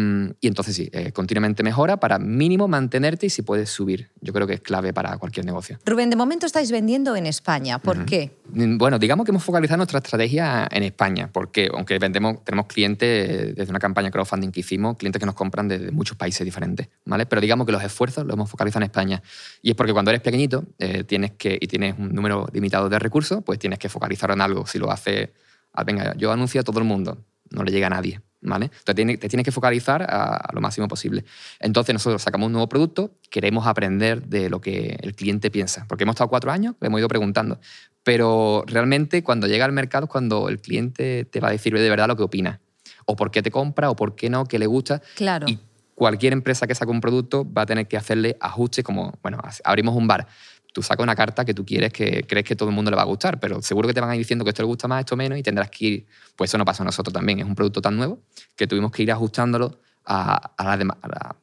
y 0.41 0.47
entonces 0.49 0.75
sí, 0.75 0.89
eh, 0.93 1.13
continuamente 1.13 1.63
mejora 1.63 1.99
para 1.99 2.19
mínimo 2.19 2.69
mantenerte 2.69 3.27
y 3.27 3.31
si 3.31 3.43
puedes 3.43 3.71
subir. 3.71 4.11
Yo 4.21 4.33
creo 4.33 4.47
que 4.47 4.55
es 4.55 4.61
clave 4.61 4.93
para 4.93 5.17
cualquier 5.19 5.47
negocio. 5.47 5.79
Rubén, 5.87 6.11
de 6.11 6.17
momento 6.17 6.47
estáis 6.47 6.71
vendiendo 6.71 7.15
en 7.17 7.27
España. 7.27 7.79
¿Por 7.79 7.99
Ujú. 7.99 8.07
qué? 8.07 8.37
Mm, 8.53 8.77
Bueno, 8.79 8.99
digamos 8.99 9.25
que 9.25 9.31
hemos 9.31 9.45
focalizado 9.45 9.79
nuestra 9.79 9.99
estrategia 9.99 10.67
en 10.71 10.83
España, 10.83 11.31
porque 11.33 11.71
aunque 11.73 11.99
vendemos, 11.99 12.45
tenemos 12.45 12.67
clientes 12.67 13.09
eh, 13.31 13.53
desde 13.57 13.71
una 13.71 13.79
campaña 13.79 14.11
crowdfunding 14.11 14.51
que 14.51 14.61
hicimos, 14.61 14.97
clientes 14.97 15.21
que 15.21 15.27
nos 15.27 15.35
compran 15.37 15.69
desde 15.69 15.91
muchos 15.93 16.17
países 16.17 16.45
diferentes, 16.45 16.89
¿vale? 17.05 17.25
Pero 17.27 17.41
digamos 17.41 17.67
que 17.67 17.73
los 17.73 17.83
esfuerzos 17.85 18.25
los 18.27 18.35
hemos 18.35 18.51
focalizado 18.51 18.81
en 18.81 18.91
España. 18.91 19.23
Y 19.63 19.71
es 19.71 19.77
porque 19.77 19.93
cuando 19.93 20.11
eres 20.11 20.23
pequeñito 20.23 20.65
eh, 20.79 21.05
tienes 21.05 21.33
que, 21.33 21.57
y 21.61 21.67
tienes 21.69 21.95
un 21.99 22.13
número 22.15 22.47
limitado 22.53 22.89
de 22.89 22.99
recursos, 22.99 23.43
pues 23.45 23.59
tienes 23.59 23.79
que 23.79 23.89
focalizar 23.89 24.31
en 24.33 24.41
algo. 24.41 24.50
Si 24.67 24.79
lo 24.79 24.91
haces, 24.91 25.31
ah, 25.73 25.85
venga, 25.85 26.15
yo 26.17 26.33
anuncio 26.33 26.61
a 26.61 26.65
todo 26.65 26.79
el 26.79 26.85
mundo, 26.85 27.25
no 27.51 27.65
le 27.65 27.73
llega 27.73 27.87
a 27.87 27.91
nadie. 27.91 28.21
¿Vale? 28.43 28.71
Entonces 28.87 29.21
te 29.21 29.29
tienes 29.29 29.45
que 29.45 29.53
focalizar 29.53 30.03
a, 30.03 30.35
a 30.35 30.55
lo 30.55 30.63
máximo 30.63 30.89
posible. 30.89 31.27
Entonces 31.59 31.93
nosotros 31.93 32.23
sacamos 32.23 32.47
un 32.47 32.53
nuevo 32.53 32.71
producto, 32.71 33.19
queremos 33.29 33.67
aprender 33.67 34.23
de 34.29 34.49
lo 34.49 34.63
que 34.63 34.97
el 35.03 35.15
cliente 35.15 35.51
piensa, 35.51 35.85
porque 35.87 36.05
hemos 36.05 36.15
estado 36.15 36.31
cuatro 36.31 36.51
años, 36.51 36.75
le 36.81 36.87
hemos 36.87 37.01
ido 37.01 37.09
preguntando, 37.09 37.61
pero 38.03 38.65
realmente 38.67 39.23
cuando 39.23 39.47
llega 39.47 39.65
al 39.65 39.73
mercado 39.73 40.05
es 40.05 40.11
cuando 40.11 40.49
el 40.49 40.59
cliente 40.61 41.27
te 41.27 41.41
va 41.41 41.49
a 41.49 41.51
decir 41.51 41.75
de 41.75 41.91
verdad 41.91 42.09
lo 42.09 42.17
que 42.17 42.23
opina, 42.23 42.61
o 43.05 43.17
por 43.17 43.31
qué 43.31 43.43
te 43.43 43.51
compra, 43.51 43.91
o 43.91 43.97
por 43.97 44.15
qué 44.15 44.31
no, 44.31 44.45
qué 44.47 44.59
le 44.59 44.67
gusta. 44.67 45.03
Claro. 45.17 45.47
Y 45.49 45.59
cualquier 45.95 46.33
empresa 46.33 46.67
que 46.67 46.75
saque 46.75 46.91
un 46.91 47.01
producto 47.01 47.47
va 47.53 47.63
a 47.63 47.67
tener 47.67 47.87
que 47.87 47.97
hacerle 47.97 48.37
ajustes 48.41 48.85
como, 48.85 49.13
bueno, 49.23 49.39
abrimos 49.65 49.95
un 49.95 50.07
bar. 50.07 50.27
Tú 50.73 50.83
sacas 50.83 51.03
una 51.03 51.15
carta 51.15 51.45
que 51.45 51.55
tú 51.55 51.65
quieres 51.65 51.93
que 51.93 52.25
crees 52.25 52.45
que 52.45 52.57
todo 52.57 52.69
el 52.69 52.75
mundo 52.75 52.91
le 52.91 52.97
va 52.97 53.03
a 53.03 53.07
gustar, 53.07 53.41
pero 53.41 53.61
seguro 53.63 53.89
que 53.89 53.95
te 53.95 54.01
van 54.01 54.11
a 54.11 54.15
ir 54.15 54.21
diciendo 54.21 54.45
que 54.45 54.51
esto 54.51 54.63
le 54.63 54.67
gusta 54.67 54.89
más, 54.89 55.01
esto 55.01 55.17
menos, 55.17 55.39
y 55.39 55.43
tendrás 55.43 55.71
que 55.71 55.85
ir, 55.85 56.07
pues 56.37 56.51
eso 56.51 56.59
no 56.59 56.65
pasa 56.65 56.83
a 56.83 56.87
nosotros 56.87 57.13
también, 57.13 57.41
es 57.41 57.47
un 57.47 57.55
producto 57.55 57.81
tan 57.81 57.97
nuevo 57.97 58.21
que 58.57 58.67
tuvimos 58.67 58.93
que 58.93 59.03
ir 59.03 59.13
ajustándolo 59.13 59.81
a, 60.07 60.79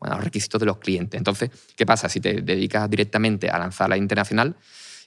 los 0.01 0.23
requisitos 0.23 0.59
de 0.59 0.65
los 0.65 0.77
clientes. 0.77 1.17
Entonces, 1.17 1.49
¿qué 1.75 1.85
pasa? 1.85 2.09
Si 2.09 2.19
te 2.19 2.41
dedicas 2.41 2.89
directamente 2.89 3.49
a 3.49 3.57
lanzar 3.57 3.89
la 3.89 3.97
internacional, 3.97 4.55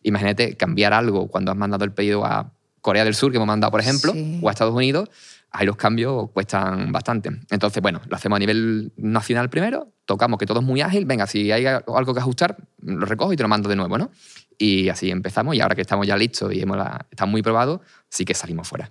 imagínate 0.03 0.57
cambiar 0.57 0.93
algo 0.93 1.29
cuando 1.29 1.51
has 1.51 1.57
mandado 1.57 1.85
el 1.85 1.93
pedido 1.93 2.25
a 2.25 2.53
Corea 2.81 3.05
del 3.05 3.15
Sur, 3.15 3.31
que 3.31 3.37
hemos 3.37 3.49
mandado, 3.49 3.71
por 3.71 3.81
ejemplo, 3.81 4.15
o 4.41 4.49
a 4.49 4.53
Estados 4.53 4.75
Unidos, 4.75 5.11
ahí 5.53 5.67
los 5.67 5.77
cambios 5.77 6.31
cuestan 6.33 6.93
bastante. 6.93 7.31
Entonces, 7.51 7.83
bueno, 7.83 8.01
lo 8.09 8.17
hacemos 8.17 8.37
a 8.37 8.41
nivel 8.41 8.93
nacional 8.97 9.51
primero, 9.51 9.93
tocamos 10.05 10.39
que 10.39 10.47
todo 10.47 10.61
es 10.61 10.65
muy 10.65 10.81
ágil, 10.81 11.05
venga, 11.05 11.27
si 11.27 11.51
hay 11.53 11.67
algo 11.67 12.15
que 12.15 12.21
ajustar, 12.21 12.57
lo 12.83 13.07
recojo 13.07 13.33
y 13.33 13.37
te 13.37 13.43
lo 13.43 13.49
mando 13.49 13.69
de 13.69 13.77
nuevo, 13.77 13.99
¿no? 13.99 14.11
Y 14.59 14.89
así 14.89 15.11
empezamos 15.11 15.55
y 15.55 15.61
ahora 15.61 15.75
que 15.75 15.81
estamos 15.81 16.07
ya 16.07 16.17
listos 16.17 16.53
y 16.53 16.61
hemos 16.61 16.79
está 17.11 17.27
muy 17.27 17.43
probado, 17.43 17.83
sí 18.09 18.25
que 18.25 18.35
salimos 18.35 18.69
fuera. 18.69 18.91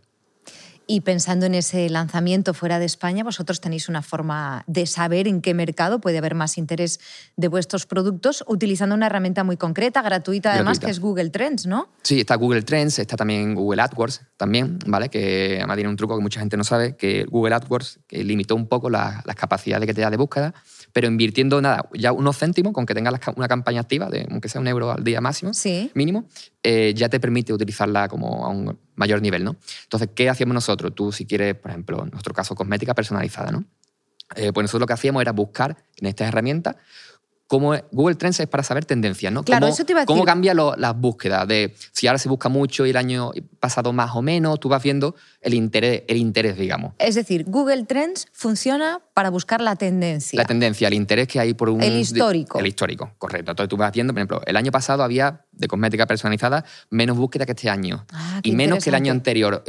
Y 0.92 1.02
pensando 1.02 1.46
en 1.46 1.54
ese 1.54 1.88
lanzamiento 1.88 2.56
fuera 2.56 2.80
de 2.80 2.86
España, 2.86 3.24
vosotros 3.24 3.62
tenéis 3.62 3.90
una 3.90 4.02
forma 4.02 4.64
de 4.66 4.88
saber 4.88 5.28
en 5.28 5.40
qué 5.40 5.54
mercado 5.54 6.02
puede 6.02 6.18
haber 6.18 6.34
más 6.34 6.58
interés 6.58 7.00
de 7.38 7.48
vuestros 7.48 7.86
productos 7.86 8.44
utilizando 8.48 8.96
una 8.96 9.06
herramienta 9.06 9.44
muy 9.44 9.56
concreta, 9.56 10.02
gratuita 10.02 10.52
además, 10.52 10.80
que 10.80 10.90
es 10.90 11.00
Google 11.00 11.30
Trends, 11.30 11.68
¿no? 11.68 11.90
Sí, 12.02 12.22
está 12.22 12.34
Google 12.38 12.64
Trends, 12.64 12.98
está 12.98 13.16
también 13.16 13.54
Google 13.54 13.84
AdWords, 13.84 14.22
también, 14.36 14.80
¿vale? 14.88 15.10
Que 15.10 15.58
además 15.60 15.78
tiene 15.78 15.92
un 15.92 15.96
truco 15.96 16.16
que 16.18 16.24
mucha 16.24 16.40
gente 16.40 16.58
no 16.58 16.64
sabe, 16.64 16.96
que 16.96 17.24
Google 17.26 17.54
AdWords 17.54 18.00
que 18.08 18.24
limitó 18.24 18.56
un 18.56 18.66
poco 18.68 18.90
las 18.90 19.24
capacidades 19.36 19.86
que 19.86 19.94
te 19.94 20.02
da 20.02 20.10
de 20.10 20.18
búsqueda 20.18 20.56
pero 20.94 21.08
invirtiendo 21.08 21.62
nada, 21.62 21.88
ya 21.94 22.12
unos 22.12 22.38
céntimos, 22.38 22.74
con 22.74 22.86
que 22.86 22.94
tengas 22.94 23.14
una 23.36 23.48
campaña 23.48 23.82
activa, 23.82 24.10
de, 24.10 24.28
aunque 24.30 24.50
sea 24.50 24.62
un 24.62 24.68
euro 24.68 24.92
al 24.92 25.04
día 25.04 25.22
máximo, 25.22 25.52
mínimo, 25.94 26.26
eh, 26.64 26.94
ya 26.96 27.10
te 27.10 27.20
permite 27.20 27.54
utilizarla 27.54 28.08
como 28.08 28.46
a 28.46 28.50
un 28.50 28.80
mayor 29.00 29.22
nivel, 29.22 29.44
¿no? 29.44 29.56
Entonces, 29.84 30.10
¿qué 30.14 30.30
hacíamos 30.30 30.54
nosotros? 30.54 30.94
Tú, 30.94 31.12
si 31.12 31.26
quieres, 31.26 31.56
por 31.56 31.72
ejemplo, 31.72 32.04
en 32.04 32.12
nuestro 32.12 32.34
caso, 32.34 32.54
cosmética 32.54 32.94
personalizada, 32.94 33.50
¿no? 33.52 33.64
Eh, 34.36 34.52
pues 34.54 34.64
nosotros 34.64 34.82
lo 34.82 34.88
que 34.88 34.94
hacíamos 34.94 35.22
era 35.22 35.32
buscar 35.32 35.78
en 35.96 36.08
estas 36.08 36.28
herramientas 36.28 36.76
cómo 37.50 37.74
Google 37.92 38.16
Trends 38.16 38.40
es 38.40 38.48
para 38.48 38.62
saber 38.62 38.86
tendencias, 38.86 39.34
¿no? 39.34 39.44
Claro, 39.44 39.66
cómo, 39.66 39.74
eso 39.74 39.84
te 39.84 39.94
iba 39.94 40.02
a 40.02 40.04
decir. 40.04 40.14
Cómo 40.14 40.24
cambia 40.24 40.54
las 40.54 40.96
búsquedas, 40.96 41.48
de 41.48 41.74
si 41.92 42.06
ahora 42.06 42.20
se 42.20 42.30
busca 42.30 42.48
mucho 42.48 42.86
y 42.86 42.92
el 42.92 42.96
año 42.96 43.32
pasado 43.60 43.92
más 43.92 44.16
o 44.16 44.22
menos, 44.22 44.60
tú 44.60 44.70
vas 44.70 44.84
viendo 44.84 45.16
el 45.42 45.56
interés, 45.56 46.04
el 46.08 46.18
interés, 46.18 46.58
digamos. 46.58 46.94
Es 47.00 47.16
decir, 47.16 47.46
Google 47.48 47.86
Trends 47.86 48.28
funciona 48.34 49.02
para 49.16 49.32
buscar 49.32 49.62
la 49.62 49.76
tendencia. 49.76 50.38
La 50.38 50.46
tendencia, 50.46 50.88
el 50.88 50.94
interés 50.94 51.28
que 51.28 51.40
hay 51.40 51.56
por 51.56 51.70
un... 51.70 51.82
El 51.82 51.98
histórico. 51.98 52.60
El 52.60 52.68
histórico, 52.68 53.16
correcto. 53.18 53.52
Entonces 53.52 53.68
tú 53.68 53.78
vas 53.78 53.92
viendo, 53.92 54.14
por 54.14 54.20
ejemplo, 54.20 54.42
el 54.46 54.56
año 54.56 54.72
pasado 54.72 55.02
había 55.02 55.44
de 55.52 55.68
cosmética 55.68 56.06
personalizada 56.06 56.64
menos 56.92 57.18
búsqueda 57.18 57.48
que 57.48 57.54
este 57.54 57.68
año. 57.68 58.06
Ah, 58.14 58.42
y 58.44 58.52
menos 58.52 58.84
que 58.84 58.92
el 58.92 58.96
año 58.96 59.12
anterior. 59.12 59.64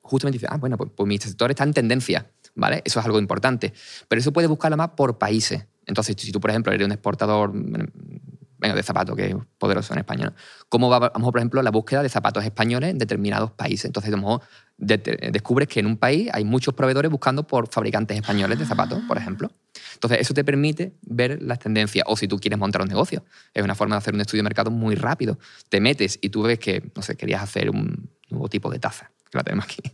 justamente 0.00 0.38
dice, 0.38 0.46
ah, 0.48 0.58
bueno, 0.58 0.76
pues, 0.76 0.90
pues 0.94 1.08
mi 1.08 1.18
sector 1.18 1.50
está 1.50 1.64
en 1.64 1.72
tendencia, 1.72 2.30
¿vale? 2.54 2.82
Eso 2.84 3.00
es 3.00 3.04
algo 3.04 3.18
importante. 3.18 3.72
Pero 4.06 4.20
eso 4.20 4.32
puede 4.32 4.46
buscarlo 4.46 4.76
más 4.76 4.90
por 4.90 5.18
países. 5.18 5.66
Entonces, 5.86 6.16
si 6.18 6.32
tú, 6.32 6.40
por 6.40 6.50
ejemplo, 6.50 6.72
eres 6.72 6.84
un 6.84 6.92
exportador 6.92 7.52
venga, 7.52 8.74
de 8.74 8.82
zapatos, 8.82 9.16
que 9.16 9.26
es 9.26 9.36
poderoso 9.58 9.92
en 9.92 10.00
España, 10.00 10.34
¿cómo 10.68 10.90
va, 10.90 10.98
vamos, 10.98 11.30
por 11.30 11.38
ejemplo, 11.38 11.62
la 11.62 11.70
búsqueda 11.70 12.02
de 12.02 12.08
zapatos 12.08 12.44
españoles 12.44 12.90
en 12.90 12.98
determinados 12.98 13.52
países? 13.52 13.86
Entonces, 13.86 14.12
a 14.12 14.16
lo 14.16 14.22
mejor 14.22 14.40
descubres 14.76 15.68
que 15.68 15.80
en 15.80 15.86
un 15.86 15.96
país 15.96 16.28
hay 16.32 16.44
muchos 16.44 16.74
proveedores 16.74 17.10
buscando 17.10 17.46
por 17.46 17.68
fabricantes 17.72 18.18
españoles 18.18 18.58
de 18.58 18.66
zapatos, 18.66 19.00
por 19.06 19.16
ejemplo. 19.16 19.50
Entonces, 19.94 20.20
eso 20.20 20.34
te 20.34 20.44
permite 20.44 20.92
ver 21.02 21.40
las 21.42 21.58
tendencias. 21.58 22.04
O 22.08 22.16
si 22.16 22.28
tú 22.28 22.38
quieres 22.38 22.58
montar 22.58 22.82
un 22.82 22.88
negocio, 22.88 23.24
es 23.54 23.64
una 23.64 23.74
forma 23.74 23.94
de 23.94 23.98
hacer 23.98 24.14
un 24.14 24.20
estudio 24.20 24.40
de 24.40 24.44
mercado 24.44 24.70
muy 24.70 24.94
rápido. 24.94 25.38
Te 25.68 25.80
metes 25.80 26.18
y 26.20 26.28
tú 26.28 26.42
ves 26.42 26.58
que, 26.58 26.90
no 26.94 27.02
sé, 27.02 27.16
querías 27.16 27.42
hacer 27.42 27.70
un 27.70 28.10
nuevo 28.28 28.48
tipo 28.48 28.70
de 28.70 28.78
taza, 28.78 29.10
que 29.30 29.38
la 29.38 29.44
tenemos 29.44 29.64
aquí. 29.64 29.82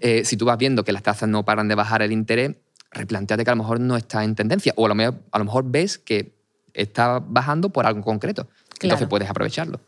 Eh, 0.00 0.24
si 0.24 0.36
tú 0.36 0.44
vas 0.44 0.56
viendo 0.56 0.84
que 0.84 0.92
las 0.92 1.02
tazas 1.02 1.28
no 1.28 1.44
paran 1.44 1.66
de 1.66 1.74
bajar 1.74 2.02
el 2.02 2.12
interés, 2.12 2.56
replanteate 2.90 3.44
que 3.44 3.50
a 3.50 3.54
lo 3.54 3.62
mejor 3.62 3.80
no 3.80 3.96
está 3.96 4.24
en 4.24 4.34
tendencia 4.34 4.72
o 4.76 4.86
a 4.86 4.88
lo 4.88 4.94
mejor, 4.94 5.22
a 5.30 5.38
lo 5.38 5.44
mejor 5.44 5.64
ves 5.66 5.98
que 5.98 6.34
está 6.74 7.20
bajando 7.20 7.70
por 7.70 7.86
algo 7.86 8.02
concreto. 8.02 8.48
Entonces 8.80 9.08
puedes 9.08 9.28
aprovecharlo. 9.28 9.80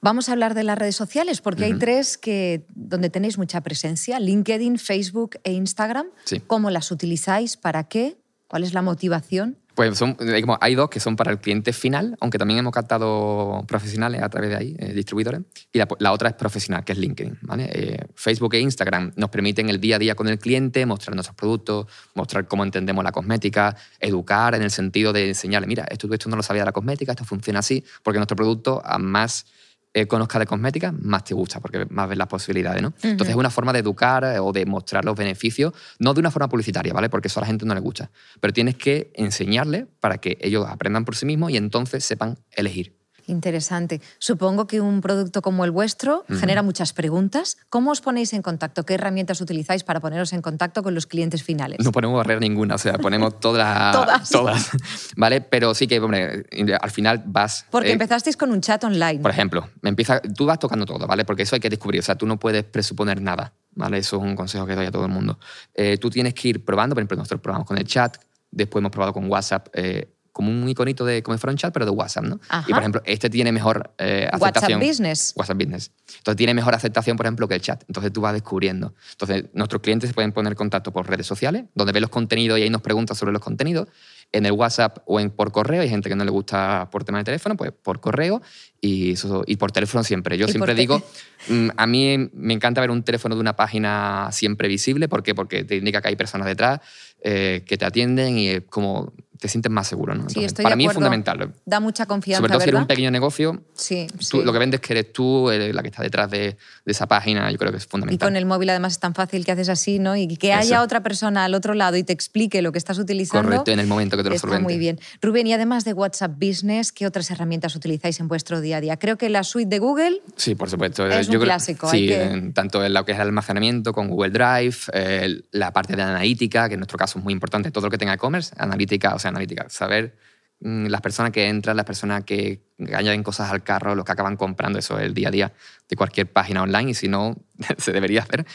Vamos 0.00 0.28
a 0.28 0.32
hablar 0.32 0.54
de 0.54 0.64
las 0.64 0.76
redes 0.76 0.96
sociales, 0.96 1.40
porque 1.40 1.64
hay 1.64 1.78
tres 1.78 2.18
que, 2.18 2.66
donde 2.74 3.08
tenéis 3.08 3.38
mucha 3.38 3.60
presencia, 3.60 4.18
LinkedIn, 4.18 4.78
Facebook 4.78 5.38
e 5.44 5.52
Instagram. 5.52 6.08
¿Cómo 6.48 6.70
las 6.70 6.90
utilizáis? 6.90 7.56
¿Para 7.56 7.84
qué? 7.84 8.16
¿Cuál 8.48 8.64
es 8.64 8.74
la 8.74 8.82
motivación? 8.82 9.58
Pues 9.74 9.96
son, 9.96 10.16
hay 10.60 10.74
dos 10.74 10.90
que 10.90 11.00
son 11.00 11.16
para 11.16 11.30
el 11.30 11.38
cliente 11.38 11.72
final, 11.72 12.16
aunque 12.20 12.38
también 12.38 12.58
hemos 12.58 12.72
captado 12.72 13.64
profesionales 13.66 14.22
a 14.22 14.28
través 14.28 14.50
de 14.50 14.56
ahí, 14.56 14.76
eh, 14.78 14.92
distribuidores. 14.92 15.40
Y 15.72 15.78
la, 15.78 16.12
otra 16.12 16.28
es 16.28 16.34
profesional, 16.34 16.84
que 16.84 16.92
es 16.92 16.98
LinkedIn. 16.98 17.38
¿vale? 17.42 17.70
Eh, 17.72 17.98
Facebook 18.14 18.54
e 18.54 18.60
Instagram 18.60 19.12
nos 19.16 19.30
permiten 19.30 19.70
el 19.70 19.80
día 19.80 19.96
a 19.96 19.98
día 19.98 20.14
con 20.14 20.28
el 20.28 20.38
cliente, 20.38 20.84
mostrar 20.84 21.14
nuestros 21.14 21.34
productos, 21.36 21.86
mostrar 22.14 22.46
cómo 22.46 22.64
entendemos 22.64 23.02
la 23.02 23.12
cosmética, 23.12 23.74
educar 23.98 24.54
en 24.54 24.62
el 24.62 24.70
sentido 24.70 25.12
de 25.12 25.28
enseñarle, 25.28 25.66
mira, 25.66 25.84
esto, 25.90 26.12
esto 26.12 26.28
no 26.28 26.36
lo 26.36 26.42
sabía 26.42 26.62
de 26.62 26.66
la 26.66 26.72
cosmética, 26.72 27.12
esto 27.12 27.24
funciona 27.24 27.60
así, 27.60 27.82
porque 28.02 28.18
nuestro 28.18 28.36
producto, 28.36 28.82
a 28.84 28.98
más 28.98 29.46
eh, 29.94 30.06
conozca 30.06 30.38
de 30.38 30.46
cosmética, 30.46 30.92
más 30.92 31.24
te 31.24 31.34
gusta, 31.34 31.60
porque 31.60 31.86
más 31.90 32.08
ves 32.08 32.16
las 32.16 32.28
posibilidades, 32.28 32.80
¿no? 32.80 32.94
Entonces 33.02 33.30
es 33.30 33.36
una 33.36 33.50
forma 33.50 33.72
de 33.72 33.80
educar 33.80 34.24
eh, 34.24 34.38
o 34.38 34.52
de 34.52 34.64
mostrar 34.64 35.04
los 35.04 35.16
beneficios, 35.16 35.74
no 35.98 36.14
de 36.14 36.20
una 36.20 36.30
forma 36.30 36.48
publicitaria, 36.48 36.94
¿vale? 36.94 37.10
Porque 37.10 37.28
eso 37.28 37.40
a 37.40 37.42
la 37.42 37.46
gente 37.46 37.66
no 37.66 37.74
le 37.74 37.80
gusta. 37.80 38.10
Pero 38.40 38.54
tienes 38.54 38.76
que 38.76 39.12
enseñarle 39.14 39.86
para 40.00 40.18
que 40.18 40.38
ellos 40.40 40.66
aprendan 40.66 41.04
por 41.04 41.14
sí 41.14 41.26
mismos 41.26 41.50
y 41.50 41.58
entonces 41.58 42.04
sepan 42.04 42.38
elegir. 42.52 43.01
Interesante. 43.26 44.00
Supongo 44.18 44.66
que 44.66 44.80
un 44.80 45.00
producto 45.00 45.42
como 45.42 45.64
el 45.64 45.70
vuestro 45.70 46.24
genera 46.28 46.62
muchas 46.62 46.92
preguntas. 46.92 47.56
¿Cómo 47.70 47.90
os 47.90 48.00
ponéis 48.00 48.32
en 48.32 48.42
contacto? 48.42 48.84
¿Qué 48.84 48.94
herramientas 48.94 49.40
utilizáis 49.40 49.84
para 49.84 50.00
poneros 50.00 50.32
en 50.32 50.42
contacto 50.42 50.82
con 50.82 50.94
los 50.94 51.06
clientes 51.06 51.42
finales? 51.42 51.78
No 51.84 51.92
ponemos 51.92 52.16
barrera 52.16 52.40
ninguna, 52.40 52.74
o 52.74 52.78
sea, 52.78 52.94
ponemos 52.94 53.40
todas. 53.40 53.94
todas. 53.94 54.30
todas. 54.30 54.70
¿Vale? 55.16 55.40
Pero 55.40 55.74
sí 55.74 55.86
que, 55.86 56.00
hombre, 56.00 56.44
al 56.80 56.90
final 56.90 57.22
vas. 57.26 57.66
Porque 57.70 57.90
eh, 57.90 57.92
empezasteis 57.92 58.36
con 58.36 58.50
un 58.50 58.60
chat 58.60 58.82
online. 58.84 59.20
Por 59.20 59.30
ejemplo, 59.30 59.68
empieza, 59.82 60.20
tú 60.20 60.46
vas 60.46 60.58
tocando 60.58 60.86
todo, 60.86 61.06
¿vale? 61.06 61.24
Porque 61.24 61.42
eso 61.42 61.56
hay 61.56 61.60
que 61.60 61.70
descubrir, 61.70 62.00
o 62.00 62.04
sea, 62.04 62.16
tú 62.16 62.26
no 62.26 62.38
puedes 62.38 62.64
presuponer 62.64 63.20
nada, 63.20 63.52
¿vale? 63.74 63.98
Eso 63.98 64.16
es 64.16 64.22
un 64.22 64.36
consejo 64.36 64.66
que 64.66 64.74
doy 64.74 64.86
a 64.86 64.90
todo 64.90 65.04
el 65.04 65.12
mundo. 65.12 65.38
Eh, 65.74 65.98
tú 65.98 66.10
tienes 66.10 66.34
que 66.34 66.48
ir 66.48 66.64
probando, 66.64 66.94
por 66.94 67.00
ejemplo, 67.00 67.16
nosotros 67.16 67.40
probamos 67.40 67.66
con 67.66 67.78
el 67.78 67.84
chat, 67.84 68.16
después 68.50 68.80
hemos 68.80 68.92
probado 68.92 69.12
con 69.12 69.30
WhatsApp. 69.30 69.68
Eh, 69.72 70.08
como 70.32 70.50
un 70.50 70.68
iconito 70.68 71.04
de 71.04 71.22
como 71.22 71.36
un 71.42 71.56
chat, 71.56 71.72
pero 71.72 71.84
de 71.84 71.90
WhatsApp, 71.90 72.24
¿no? 72.24 72.40
Y 72.66 72.72
por 72.72 72.80
ejemplo, 72.80 73.02
este 73.04 73.28
tiene 73.28 73.52
mejor 73.52 73.92
eh, 73.98 74.28
aceptación. 74.32 74.80
WhatsApp 74.80 74.88
Business. 74.88 75.34
WhatsApp 75.36 75.56
Business. 75.58 75.90
Entonces 76.18 76.36
tiene 76.36 76.54
mejor 76.54 76.74
aceptación, 76.74 77.16
por 77.16 77.26
ejemplo, 77.26 77.46
que 77.48 77.54
el 77.54 77.60
chat. 77.60 77.84
Entonces 77.86 78.12
tú 78.12 78.22
vas 78.22 78.32
descubriendo. 78.32 78.94
Entonces 79.12 79.44
nuestros 79.52 79.82
clientes 79.82 80.08
se 80.08 80.14
pueden 80.14 80.32
poner 80.32 80.52
en 80.52 80.56
contacto 80.56 80.90
por 80.92 81.08
redes 81.08 81.26
sociales, 81.26 81.64
donde 81.74 81.92
ven 81.92 82.00
los 82.00 82.10
contenidos 82.10 82.58
y 82.58 82.62
ahí 82.62 82.70
nos 82.70 82.80
preguntan 82.80 83.16
sobre 83.16 83.32
los 83.32 83.42
contenidos. 83.42 83.88
En 84.34 84.46
el 84.46 84.52
WhatsApp 84.52 85.00
o 85.04 85.20
en, 85.20 85.30
por 85.30 85.52
correo, 85.52 85.82
hay 85.82 85.90
gente 85.90 86.08
que 86.08 86.16
no 86.16 86.24
le 86.24 86.30
gusta 86.30 86.88
por 86.90 87.04
tema 87.04 87.18
de 87.18 87.24
teléfono, 87.24 87.54
pues 87.54 87.70
por 87.70 88.00
correo 88.00 88.40
y, 88.80 89.14
y 89.46 89.56
por 89.56 89.72
teléfono 89.72 90.02
siempre. 90.02 90.38
Yo 90.38 90.48
siempre 90.48 90.74
digo, 90.74 91.02
mm, 91.48 91.68
a 91.76 91.86
mí 91.86 92.30
me 92.32 92.54
encanta 92.54 92.80
ver 92.80 92.90
un 92.90 93.02
teléfono 93.02 93.34
de 93.34 93.42
una 93.42 93.54
página 93.54 94.30
siempre 94.32 94.68
visible. 94.68 95.08
¿Por 95.08 95.22
qué? 95.22 95.34
Porque 95.34 95.64
te 95.64 95.76
indica 95.76 96.00
que 96.00 96.08
hay 96.08 96.16
personas 96.16 96.46
detrás 96.46 96.80
eh, 97.22 97.62
que 97.66 97.76
te 97.76 97.84
atienden 97.84 98.38
y 98.38 98.48
es 98.48 98.62
como 98.70 99.12
te 99.42 99.48
sientes 99.48 99.72
más 99.72 99.88
seguro. 99.88 100.14
¿no? 100.14 100.26
para 100.62 100.76
mí 100.76 100.86
es 100.86 100.92
fundamental. 100.92 101.52
Da 101.66 101.80
mucha 101.80 102.06
confianza. 102.06 102.38
Sobre 102.40 102.52
todo 102.52 102.60
si 102.60 102.68
eres 102.68 102.80
un 102.80 102.86
pequeño 102.86 103.10
negocio, 103.10 103.60
sí, 103.74 104.06
lo 104.32 104.52
que 104.52 104.58
vendes 104.60 104.80
que 104.80 104.92
eres 104.92 105.12
tú, 105.12 105.50
la 105.50 105.82
que 105.82 105.88
está 105.88 106.00
detrás 106.00 106.30
de, 106.30 106.56
esa 106.86 107.08
página, 107.08 107.50
yo 107.50 107.58
creo 107.58 107.72
que 107.72 107.78
es 107.78 107.86
fundamental. 107.86 108.14
Y 108.14 108.18
con 108.30 108.36
el 108.36 108.46
móvil 108.46 108.70
además 108.70 108.92
es 108.92 108.98
tan 109.00 109.14
fácil 109.14 109.44
que 109.44 109.50
haces 109.50 109.68
así, 109.68 109.98
¿no? 109.98 110.14
Y 110.14 110.36
que 110.36 110.52
haya 110.52 110.80
otra 110.80 111.02
persona 111.02 111.44
al 111.44 111.54
otro 111.54 111.74
lado 111.74 111.96
y 111.96 112.04
te 112.04 112.12
explique 112.12 112.62
lo 112.62 112.70
que 112.70 112.78
estás 112.78 112.98
utilizando. 112.98 113.48
Correcto, 113.48 113.72
en 113.72 113.80
el 113.80 113.88
momento 113.88 114.16
que 114.16 114.22
te 114.22 114.28
lo 114.28 114.36
Está 114.36 114.60
muy 114.60 114.78
bien. 114.78 115.00
Rubén, 115.20 115.48
y 115.48 115.52
además 115.54 115.84
de 115.84 115.92
WhatsApp 115.92 116.32
Business, 116.38 116.92
¿qué 116.92 117.06
otras 117.06 117.30
herramientas 117.32 117.74
utilizáis 117.74 118.20
en 118.20 118.28
vuestro 118.28 118.60
día 118.60 118.76
a 118.76 118.80
día? 118.80 118.96
Creo 118.96 119.18
que 119.18 119.28
la 119.28 119.42
suite 119.42 119.68
de 119.68 119.80
Google. 119.80 120.20
Sí, 120.36 120.54
por 120.54 120.70
supuesto. 120.70 121.04
Es 121.08 121.28
un 121.28 121.40
clásico. 121.40 121.88
Sí, 121.88 122.12
tanto 122.54 122.84
en 122.84 122.94
lo 122.94 123.04
que 123.04 123.12
es 123.12 123.18
el 123.18 123.26
almacenamiento 123.26 123.92
con 123.92 124.08
Google 124.08 124.30
Drive, 124.30 125.46
la 125.50 125.72
parte 125.72 125.96
de 125.96 126.02
analítica, 126.02 126.68
que 126.68 126.74
en 126.74 126.80
nuestro 126.80 126.96
caso 126.96 127.18
es 127.18 127.24
muy 127.24 127.32
importante, 127.32 127.72
todo 127.72 127.86
lo 127.86 127.90
que 127.90 127.98
tenga 127.98 128.14
e-commerce, 128.14 128.54
analítica, 128.56 129.14
o 129.14 129.18
sea, 129.18 129.31
analítica, 129.32 129.68
saber 129.68 130.16
Mm, 130.62 130.86
las 130.86 131.00
personas 131.00 131.32
que 131.32 131.48
entran, 131.48 131.76
las 131.76 131.84
personas 131.86 132.24
que 132.24 132.62
añaden 132.94 133.22
cosas 133.22 133.50
al 133.50 133.62
carro, 133.62 133.94
los 133.94 134.04
que 134.04 134.12
acaban 134.12 134.36
comprando, 134.36 134.78
eso 134.78 134.98
es 134.98 135.06
el 135.06 135.14
día 135.14 135.28
a 135.28 135.30
día 135.30 135.52
de 135.92 135.96
cualquier 135.96 136.26
página 136.26 136.62
online 136.62 136.92
y 136.92 136.94
si 136.94 137.06
no, 137.06 137.36
se 137.78 137.92
debería 137.92 138.22
hacer. 138.22 138.46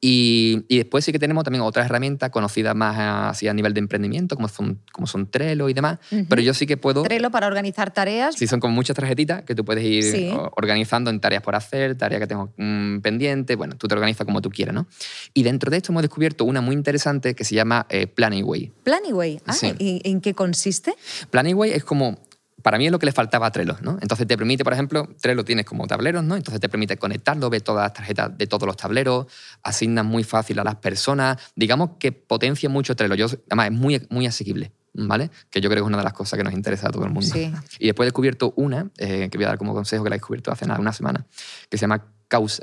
Y, 0.00 0.64
y, 0.68 0.76
después 0.76 1.04
sí 1.04 1.10
que 1.10 1.18
tenemos 1.18 1.42
también 1.42 1.62
otras 1.62 1.86
herramientas 1.86 2.28
conocidas 2.30 2.76
más 2.76 3.30
así 3.30 3.48
a 3.48 3.54
nivel 3.54 3.72
de 3.72 3.80
emprendimiento, 3.80 4.36
como 4.36 4.48
son, 4.48 4.80
como 4.92 5.06
son 5.06 5.30
Trello 5.30 5.70
y 5.70 5.72
demás, 5.72 5.98
pero 6.28 6.42
yo 6.42 6.52
sí 6.52 6.66
que 6.66 6.76
puedo... 6.76 7.02
Trello 7.02 7.30
para 7.30 7.46
organizar 7.46 7.92
tareas. 7.92 8.34
Sí, 8.34 8.46
son 8.46 8.60
como 8.60 8.74
muchas 8.74 8.94
tarjetitas 8.94 9.42
que 9.42 9.54
tú 9.54 9.64
puedes 9.64 9.84
ir 9.84 10.34
organizando 10.56 11.10
en 11.10 11.18
tareas 11.18 11.42
por 11.42 11.54
hacer, 11.54 11.96
tareas 11.96 12.20
que 12.20 12.26
tengo 12.26 12.52
mm, 12.58 12.98
pendientes, 12.98 13.56
bueno, 13.56 13.76
tú 13.76 13.88
te 13.88 13.94
organizas 13.94 14.26
como 14.26 14.42
tú 14.42 14.50
quieras, 14.50 14.74
¿no? 14.74 14.86
Y 15.32 15.44
dentro 15.44 15.70
de 15.70 15.78
esto 15.78 15.92
hemos 15.92 16.02
descubierto 16.02 16.44
una 16.44 16.60
muy 16.60 16.74
interesante 16.74 17.34
que 17.34 17.44
se 17.44 17.54
llama 17.54 17.86
eh, 17.88 18.06
Plannyway. 18.06 18.70
Plannyway, 18.82 19.40
ah, 19.46 19.54
¿y 19.78 20.02
en 20.04 20.20
qué 20.20 20.34
consiste? 20.34 20.94
Plannyway 21.30 21.70
es 21.70 21.84
como 21.84 22.18
para 22.62 22.78
mí 22.78 22.86
es 22.86 22.92
lo 22.92 22.98
que 22.98 23.06
le 23.06 23.12
faltaba 23.12 23.46
a 23.46 23.50
Trello, 23.50 23.76
¿no? 23.82 23.98
Entonces 24.00 24.26
te 24.26 24.36
permite, 24.36 24.64
por 24.64 24.72
ejemplo, 24.72 25.08
Trello 25.20 25.44
tienes 25.44 25.66
como 25.66 25.86
tableros, 25.86 26.24
¿no? 26.24 26.36
Entonces 26.36 26.60
te 26.60 26.68
permite 26.68 26.96
conectarlo, 26.96 27.50
ver 27.50 27.62
todas 27.62 27.84
las 27.84 27.92
tarjetas 27.92 28.36
de 28.36 28.46
todos 28.46 28.66
los 28.66 28.76
tableros, 28.76 29.26
asignas 29.62 30.04
muy 30.04 30.24
fácil 30.24 30.58
a 30.58 30.64
las 30.64 30.76
personas, 30.76 31.38
digamos 31.56 31.90
que 31.98 32.12
potencia 32.12 32.68
mucho 32.68 32.96
Trello. 32.96 33.14
Yo, 33.14 33.26
además, 33.48 33.66
es 33.66 33.72
muy, 33.72 34.06
muy 34.10 34.26
asequible. 34.26 34.72
¿Vale? 34.94 35.30
Que 35.48 35.62
yo 35.62 35.70
creo 35.70 35.82
que 35.82 35.86
es 35.86 35.88
una 35.88 35.96
de 35.96 36.04
las 36.04 36.12
cosas 36.12 36.36
que 36.36 36.44
nos 36.44 36.52
interesa 36.52 36.88
a 36.88 36.90
todo 36.90 37.06
el 37.06 37.10
mundo. 37.10 37.34
Y 37.78 37.86
después 37.86 38.04
he 38.04 38.08
descubierto 38.08 38.52
una, 38.56 38.90
eh, 38.98 39.30
que 39.30 39.38
voy 39.38 39.46
a 39.46 39.48
dar 39.48 39.56
como 39.56 39.72
consejo, 39.72 40.04
que 40.04 40.10
la 40.10 40.16
he 40.16 40.18
descubierto 40.18 40.52
hace 40.52 40.66
nada, 40.66 40.80
una 40.80 40.92
semana, 40.92 41.24
que 41.70 41.78
se 41.78 41.80
llama 41.80 42.04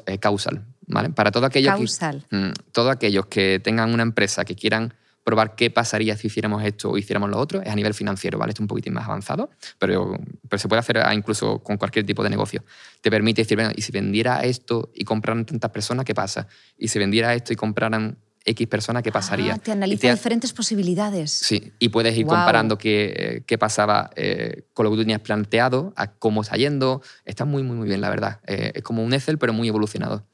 eh, 0.06 0.18
Causal. 0.20 0.64
¿vale? 0.90 1.10
Para 1.10 1.32
todo 1.32 1.48
aquellos 1.48 1.74
Causal. 1.74 2.26
Que, 2.30 2.36
mm, 2.36 2.54
todos 2.72 2.92
aquellos 2.92 3.26
que 3.26 3.60
tengan 3.64 3.94
una 3.94 4.04
empresa 4.04 4.46
que 4.46 4.56
quieran 4.56 4.94
probar 5.24 5.56
qué 5.56 5.70
pasaría 5.70 6.16
si 6.18 6.28
hiciéramos 6.28 6.64
esto 6.64 6.92
o 6.92 6.98
hiciéramos 6.98 7.30
lo 7.30 7.38
otro, 7.38 7.62
es 7.62 7.70
a 7.70 7.76
nivel 7.76 7.94
financiero, 7.94 8.38
¿vale? 8.38 8.52
Esto 8.52 8.62
es 8.62 8.64
un 8.64 8.68
poquitín 8.68 8.94
más 8.94 9.06
avanzado, 9.06 9.50
pero, 9.78 10.18
pero 10.48 10.60
se 10.60 10.68
puede 10.68 10.80
hacer 10.80 11.02
incluso 11.14 11.60
con 11.60 11.78
cualquier 11.78 12.06
tipo 12.06 12.24
de 12.24 12.30
negocio. 12.30 12.64
Te 13.02 13.12
permite 13.12 13.42
decir, 13.42 13.58
bueno, 13.58 13.72
y 13.76 13.82
si 13.82 13.92
vendiera 13.92 14.44
esto 14.44 14.92
y 14.94 15.04
compraran 15.04 15.46
tantas 15.46 15.72
personas, 15.72 16.06
¿qué 16.06 16.16
pasa? 16.16 16.48
Y 16.78 16.88
si 16.88 17.00
vendiera 17.00 17.34
esto 17.34 17.54
y 17.54 17.56
compraran 17.56 18.18
X 18.46 18.68
personas, 18.68 19.04
¿qué 19.04 19.12
pasaría? 19.12 19.54
Ah, 19.54 19.58
te 19.58 19.72
analiza 19.72 20.12
diferentes 20.12 20.54
posibilidades. 20.54 21.32
Sí, 21.32 21.74
y 21.78 21.90
puedes 21.90 22.18
ir 22.18 22.26
comparando 22.26 22.78
qué, 22.78 23.44
qué 23.46 23.58
pasaba 23.58 24.10
eh, 24.16 24.64
con 24.74 24.86
lo 24.86 24.92
que 24.92 24.98
tú 24.98 25.02
tenías 25.04 25.22
planteado, 25.22 25.94
a 25.96 26.14
cómo 26.14 26.42
está 26.42 26.56
yendo. 26.56 27.02
Está 27.26 27.46
muy, 27.46 27.64
muy, 27.64 27.76
muy 27.76 27.88
bien, 27.88 28.02
la 28.02 28.10
verdad. 28.10 28.40
Eh, 28.48 28.72
es 28.76 28.84
como 28.84 29.04
un 29.04 29.14
Excel, 29.14 29.38
pero 29.38 29.54
muy 29.54 29.68
evolucionado. 29.68 30.26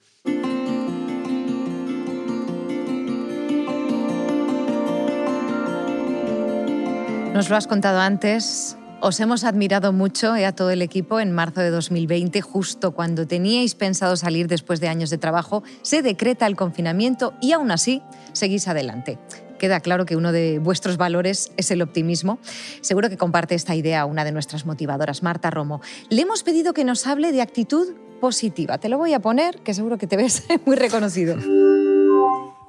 Nos 7.35 7.49
lo 7.49 7.57
has 7.57 7.67
contado 7.67 7.99
antes. 7.99 8.77
Os 9.01 9.19
hemos 9.19 9.43
admirado 9.43 9.91
mucho 9.91 10.37
eh, 10.37 10.45
a 10.45 10.53
todo 10.53 10.69
el 10.69 10.81
equipo 10.81 11.19
en 11.19 11.33
marzo 11.33 11.59
de 11.59 11.69
2020, 11.69 12.39
justo 12.39 12.91
cuando 12.91 13.27
teníais 13.27 13.75
pensado 13.75 14.15
salir 14.15 14.47
después 14.47 14.79
de 14.79 14.87
años 14.87 15.09
de 15.09 15.17
trabajo, 15.17 15.61
se 15.81 16.01
decreta 16.01 16.47
el 16.47 16.55
confinamiento 16.55 17.33
y 17.41 17.51
aún 17.51 17.71
así 17.71 18.01
seguís 18.31 18.69
adelante. 18.69 19.19
Queda 19.59 19.81
claro 19.81 20.05
que 20.05 20.15
uno 20.15 20.31
de 20.31 20.59
vuestros 20.59 20.95
valores 20.95 21.51
es 21.57 21.71
el 21.71 21.81
optimismo. 21.81 22.39
Seguro 22.79 23.09
que 23.09 23.17
comparte 23.17 23.53
esta 23.53 23.75
idea 23.75 24.05
una 24.05 24.23
de 24.23 24.31
nuestras 24.31 24.65
motivadoras, 24.65 25.21
Marta 25.21 25.51
Romo. 25.51 25.81
Le 26.09 26.21
hemos 26.21 26.41
pedido 26.41 26.73
que 26.73 26.85
nos 26.85 27.05
hable 27.05 27.33
de 27.33 27.41
actitud 27.41 27.95
positiva. 28.21 28.77
Te 28.77 28.87
lo 28.87 28.97
voy 28.97 29.11
a 29.11 29.19
poner, 29.19 29.57
que 29.57 29.73
seguro 29.73 29.97
que 29.97 30.07
te 30.07 30.15
ves 30.15 30.45
muy 30.65 30.77
reconocido. 30.77 31.35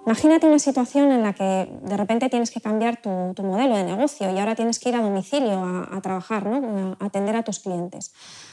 Imagínate 0.07 0.47
una 0.47 0.61
situación 0.61 1.11
en 1.11 1.25
la 1.25 1.33
que 1.33 1.69
de 1.83 1.97
repente 1.97 2.29
tienes 2.29 2.53
que 2.53 2.61
cambiar 2.61 3.03
tu, 3.03 3.11
modelo 3.43 3.77
de 3.77 3.83
negocio 3.83 4.33
y 4.33 4.39
ahora 4.39 4.55
tienes 4.55 4.79
que 4.79 4.91
ir 4.91 4.95
a 4.95 5.03
domicilio 5.03 5.65
a, 5.65 6.01
trabajar, 6.01 6.47
¿no? 6.47 6.97
a 7.01 7.07
atender 7.07 7.35
a 7.35 7.43
tus 7.43 7.59
clientes. 7.59 8.13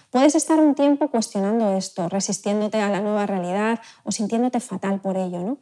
Puedes 0.09 0.33
estar 0.33 0.57
un 0.59 0.73
tiempo 0.73 1.09
cuestionando 1.09 1.77
esto, 1.77 2.09
resistiéndote 2.09 2.81
a 2.81 2.89
la 2.89 3.01
nueva 3.01 3.27
realidad 3.27 3.79
o 4.03 4.11
sintiéndote 4.11 4.59
fatal 4.61 4.99
por 4.99 5.15
ello, 5.15 5.39
¿no? 5.41 5.57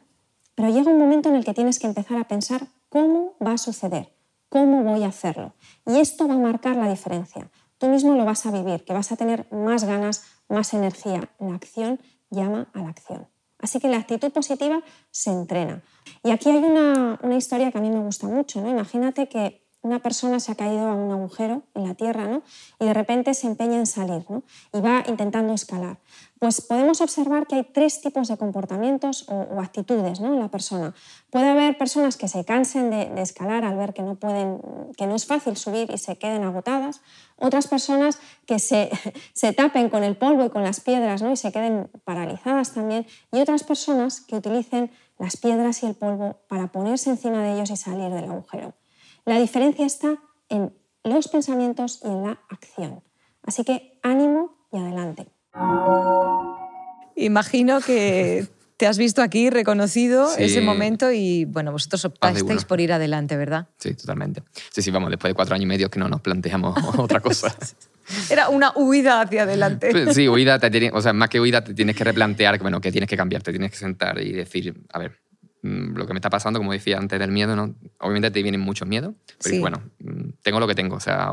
Pero 0.54 0.70
llega 0.70 0.90
un 0.90 0.98
momento 0.98 1.28
en 1.28 1.34
el 1.34 1.44
que 1.44 1.52
tienes 1.52 1.78
que 1.78 1.88
empezar 1.88 2.16
a 2.16 2.24
pensar 2.24 2.68
cómo 2.88 3.34
va 3.44 3.52
a 3.52 3.58
suceder, 3.58 4.14
cómo 4.48 4.82
voy 4.84 5.04
a 5.04 5.08
hacerlo. 5.08 5.52
Y 5.86 5.98
esto 5.98 6.26
va 6.26 6.34
a 6.34 6.38
marcar 6.38 6.76
la 6.76 6.88
diferencia. 6.88 7.50
Tú 7.76 7.88
mismo 7.88 8.14
lo 8.14 8.24
vas 8.24 8.46
a 8.46 8.50
vivir, 8.50 8.84
que 8.84 8.94
vas 8.94 9.12
a 9.12 9.16
tener 9.16 9.46
más 9.50 9.84
ganas, 9.84 10.24
más 10.48 10.72
energía. 10.72 11.28
La 11.38 11.54
acción 11.54 12.00
llama 12.30 12.68
a 12.72 12.80
la 12.80 12.88
acción. 12.88 13.28
Así 13.62 13.78
que 13.78 13.88
la 13.88 13.96
actitud 13.96 14.30
positiva 14.32 14.82
se 15.10 15.30
entrena. 15.30 15.82
Y 16.24 16.30
aquí 16.30 16.50
hay 16.50 16.56
una, 16.56 17.18
historia 17.36 17.70
que 17.70 17.78
a 17.78 17.80
mí 17.80 17.90
me 17.90 18.00
gusta 18.00 18.26
mucho. 18.26 18.60
¿no? 18.60 18.68
Imagínate 18.68 19.28
que 19.28 19.61
una 19.82 19.98
persona 19.98 20.38
se 20.38 20.52
ha 20.52 20.54
caído 20.54 20.88
a 20.88 20.94
un 20.94 21.10
agujero 21.10 21.62
en 21.74 21.86
la 21.86 21.94
tierra 21.94 22.26
¿no? 22.26 22.42
y 22.78 22.86
de 22.86 22.94
repente 22.94 23.34
se 23.34 23.48
empeña 23.48 23.76
en 23.76 23.86
salir 23.86 24.24
¿no? 24.28 24.42
y 24.72 24.80
va 24.80 25.02
intentando 25.08 25.52
escalar. 25.52 25.98
Pues 26.38 26.60
podemos 26.60 27.00
observar 27.00 27.46
que 27.46 27.56
hay 27.56 27.64
tres 27.64 28.00
tipos 28.00 28.28
de 28.28 28.36
comportamientos 28.36 29.26
o, 29.28 29.60
actitudes 29.60 30.20
¿no? 30.20 30.34
en 30.34 30.40
la 30.40 30.48
persona. 30.48 30.94
Puede 31.30 31.48
haber 31.48 31.78
personas 31.78 32.16
que 32.16 32.28
se 32.28 32.44
cansen 32.44 32.90
de, 32.90 33.20
escalar 33.20 33.64
al 33.64 33.76
ver 33.76 33.92
que 33.92 34.02
no, 34.02 34.14
pueden, 34.14 34.60
que 34.96 35.06
no 35.06 35.16
es 35.16 35.26
fácil 35.26 35.56
subir 35.56 35.90
y 35.92 35.98
se 35.98 36.16
queden 36.16 36.44
agotadas. 36.44 37.00
Otras 37.36 37.66
personas 37.66 38.18
que 38.46 38.60
se, 38.60 38.90
se 39.32 39.52
tapen 39.52 39.88
con 39.88 40.04
el 40.04 40.16
polvo 40.16 40.44
y 40.44 40.50
con 40.50 40.62
las 40.62 40.80
piedras 40.80 41.22
y 41.22 41.36
se 41.36 41.50
queden 41.52 41.90
paralizadas 42.04 42.72
también. 42.72 43.06
Y 43.32 43.40
otras 43.40 43.64
personas 43.64 44.20
que 44.20 44.36
utilicen 44.36 44.92
las 45.18 45.36
piedras 45.36 45.82
y 45.82 45.86
el 45.86 45.94
polvo 45.94 46.36
para 46.48 46.68
ponerse 46.68 47.10
encima 47.10 47.42
de 47.42 47.54
ellos 47.54 47.70
y 47.70 47.76
salir 47.76 48.10
del 48.10 48.30
agujero. 48.30 48.74
La 49.24 49.38
diferencia 49.38 49.86
está 49.86 50.18
en 50.48 50.72
los 51.04 51.28
pensamientos 51.28 52.00
y 52.02 52.08
en 52.08 52.22
la 52.22 52.40
acción. 52.48 53.02
Así 53.44 53.64
que 53.64 53.98
ánimo 54.02 54.68
y 54.72 54.78
adelante. 54.78 55.28
Imagino 57.14 57.80
que 57.80 58.48
te 58.76 58.86
has 58.88 58.98
visto 58.98 59.22
aquí 59.22 59.48
reconocido 59.48 60.28
ese 60.36 60.60
momento 60.60 61.12
y 61.12 61.44
bueno, 61.44 61.70
vosotros 61.70 62.04
optasteis 62.04 62.64
por 62.64 62.80
ir 62.80 62.92
adelante, 62.92 63.36
¿verdad? 63.36 63.68
Sí, 63.78 63.94
totalmente. 63.94 64.42
Sí, 64.70 64.82
sí, 64.82 64.90
vamos, 64.90 65.10
después 65.10 65.30
de 65.30 65.34
cuatro 65.34 65.54
años 65.54 65.64
y 65.64 65.68
medio 65.68 65.88
que 65.88 66.00
no 66.00 66.08
nos 66.08 66.20
planteamos 66.20 66.76
otra 66.98 67.20
cosa. 67.20 67.54
Era 68.30 68.48
una 68.48 68.72
huida 68.74 69.20
hacia 69.20 69.44
adelante. 69.44 70.12
Sí, 70.12 70.28
huida, 70.28 70.58
te 70.58 70.90
o 70.92 71.00
sea, 71.00 71.12
más 71.12 71.28
que 71.28 71.40
huida 71.40 71.62
te 71.62 71.74
tienes 71.74 71.94
que 71.94 72.02
replantear 72.02 72.58
bueno, 72.58 72.80
que 72.80 72.90
tienes 72.90 73.08
que 73.08 73.16
cambiar, 73.16 73.42
te 73.42 73.52
tienes 73.52 73.70
que 73.70 73.76
sentar 73.76 74.20
y 74.20 74.32
decir, 74.32 74.74
a 74.92 74.98
ver, 74.98 75.16
lo 75.62 76.06
que 76.06 76.12
me 76.12 76.18
está 76.18 76.28
pasando, 76.28 76.58
como 76.58 76.72
decía 76.72 76.98
antes 76.98 77.18
del 77.18 77.30
miedo, 77.30 77.54
¿no? 77.54 77.74
obviamente 77.98 78.30
te 78.30 78.42
vienen 78.42 78.60
muchos 78.60 78.88
miedos, 78.88 79.14
pero 79.42 79.60
bueno, 79.60 79.82
mm, 80.00 80.30
tengo 80.42 80.58
lo 80.58 80.66
que 80.66 80.74
tengo, 80.74 80.96
o 80.96 81.00
sea, 81.00 81.32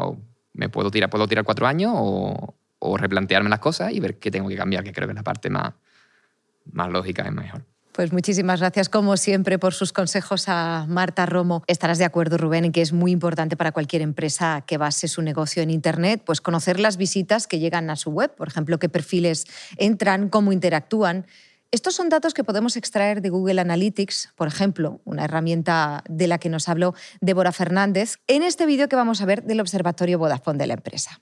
me 0.53 0.69
puedo 0.69 0.91
tirar, 0.91 1.09
puedo 1.09 1.27
tirar 1.27 1.43
cuatro 1.43 1.65
años 1.65 1.93
o, 1.95 2.55
o, 2.77 2.97
replantearme 2.97 3.49
las 3.49 3.59
cosas 3.59 3.91
y 3.91 3.99
ver 3.99 4.19
qué 4.19 4.29
tengo 4.29 4.47
que 4.47 4.55
cambiar, 4.55 4.83
que 4.83 4.93
creo 4.93 5.07
que 5.07 5.13
es 5.13 5.15
la 5.15 5.23
parte 5.23 5.49
más, 5.49 5.73
más 6.71 6.89
lógica 6.91 7.27
y 7.27 7.31
mejor. 7.31 7.63
Pues 7.99 8.13
muchísimas 8.13 8.61
gracias, 8.61 8.87
como 8.87 9.17
siempre, 9.17 9.59
por 9.59 9.73
sus 9.73 9.91
consejos 9.91 10.47
a 10.47 10.85
Marta 10.87 11.25
Romo. 11.25 11.63
Estarás 11.67 11.97
de 11.97 12.05
acuerdo, 12.05 12.37
Rubén, 12.37 12.63
en 12.63 12.71
que 12.71 12.81
es 12.81 12.93
muy 12.93 13.11
importante 13.11 13.57
para 13.57 13.73
cualquier 13.73 14.01
empresa 14.01 14.63
que 14.65 14.77
base 14.77 15.09
su 15.09 15.21
negocio 15.21 15.63
en 15.63 15.69
Internet, 15.69 16.21
pues 16.25 16.39
conocer 16.39 16.79
las 16.79 16.95
visitas 16.95 17.45
que 17.45 17.59
llegan 17.59 17.89
a 17.89 17.97
su 17.97 18.11
web, 18.11 18.33
por 18.35 18.47
ejemplo, 18.47 18.79
qué 18.79 18.87
perfiles 18.87 19.47
entran, 19.75 20.29
cómo 20.29 20.53
interactúan. 20.53 21.25
Estos 21.71 21.93
son 21.93 22.09
datos 22.09 22.33
que 22.33 22.43
podemos 22.43 22.75
extraer 22.77 23.21
de 23.21 23.29
Google 23.29 23.61
Analytics, 23.61 24.33
por 24.35 24.47
ejemplo, 24.47 25.01
una 25.05 25.25
herramienta 25.25 26.03
de 26.09 26.25
la 26.25 26.39
que 26.39 26.49
nos 26.49 26.67
habló 26.67 26.95
Débora 27.21 27.51
Fernández, 27.51 28.17
en 28.25 28.41
este 28.41 28.65
vídeo 28.65 28.89
que 28.89 28.95
vamos 28.95 29.21
a 29.21 29.25
ver 29.25 29.43
del 29.43 29.59
Observatorio 29.59 30.17
Vodafone 30.17 30.57
de 30.57 30.65
la 30.65 30.73
empresa. 30.73 31.21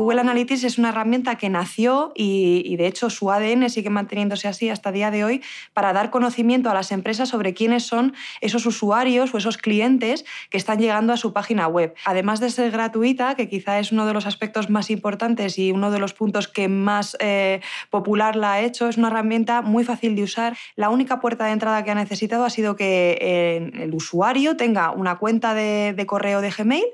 Google 0.00 0.22
Analytics 0.22 0.64
es 0.64 0.78
una 0.78 0.88
herramienta 0.88 1.36
que 1.36 1.50
nació 1.50 2.12
y, 2.16 2.74
de 2.76 2.86
hecho 2.86 3.10
su 3.10 3.30
ADN 3.30 3.68
sigue 3.68 3.90
manteniéndose 3.90 4.48
así 4.48 4.70
hasta 4.70 4.92
día 4.92 5.10
de 5.10 5.24
hoy 5.24 5.42
para 5.74 5.92
dar 5.92 6.08
conocimiento 6.08 6.70
a 6.70 6.74
las 6.74 6.90
empresas 6.90 7.28
sobre 7.28 7.52
quiénes 7.52 7.84
son 7.84 8.14
esos 8.40 8.64
usuarios 8.64 9.34
o 9.34 9.36
esos 9.36 9.58
clientes 9.58 10.24
que 10.48 10.56
están 10.56 10.78
llegando 10.78 11.12
a 11.12 11.18
su 11.18 11.34
página 11.34 11.68
web. 11.68 11.94
Además 12.06 12.40
de 12.40 12.48
ser 12.48 12.70
gratuita, 12.70 13.34
que 13.34 13.50
quizá 13.50 13.78
es 13.78 13.92
uno 13.92 14.06
de 14.06 14.14
los 14.14 14.24
aspectos 14.24 14.70
más 14.70 14.88
importantes 14.88 15.58
y 15.58 15.70
uno 15.70 15.90
de 15.90 15.98
los 15.98 16.14
puntos 16.14 16.48
que 16.48 16.68
más 16.68 17.18
eh, 17.20 17.60
popular 17.90 18.36
la 18.36 18.54
ha 18.54 18.60
hecho, 18.62 18.88
es 18.88 18.96
una 18.96 19.08
herramienta 19.08 19.60
muy 19.60 19.84
fácil 19.84 20.16
de 20.16 20.22
usar. 20.22 20.56
La 20.76 20.88
única 20.88 21.20
puerta 21.20 21.44
de 21.44 21.52
entrada 21.52 21.84
que 21.84 21.90
ha 21.90 21.94
necesitado 21.94 22.46
ha 22.46 22.50
sido 22.50 22.74
que 22.74 23.18
eh, 23.20 23.70
el 23.82 23.94
usuario 23.94 24.56
tenga 24.56 24.92
una 24.92 25.18
cuenta 25.18 25.52
de, 25.52 25.92
de 25.94 26.06
correo 26.06 26.40
de 26.40 26.50
Gmail 26.50 26.86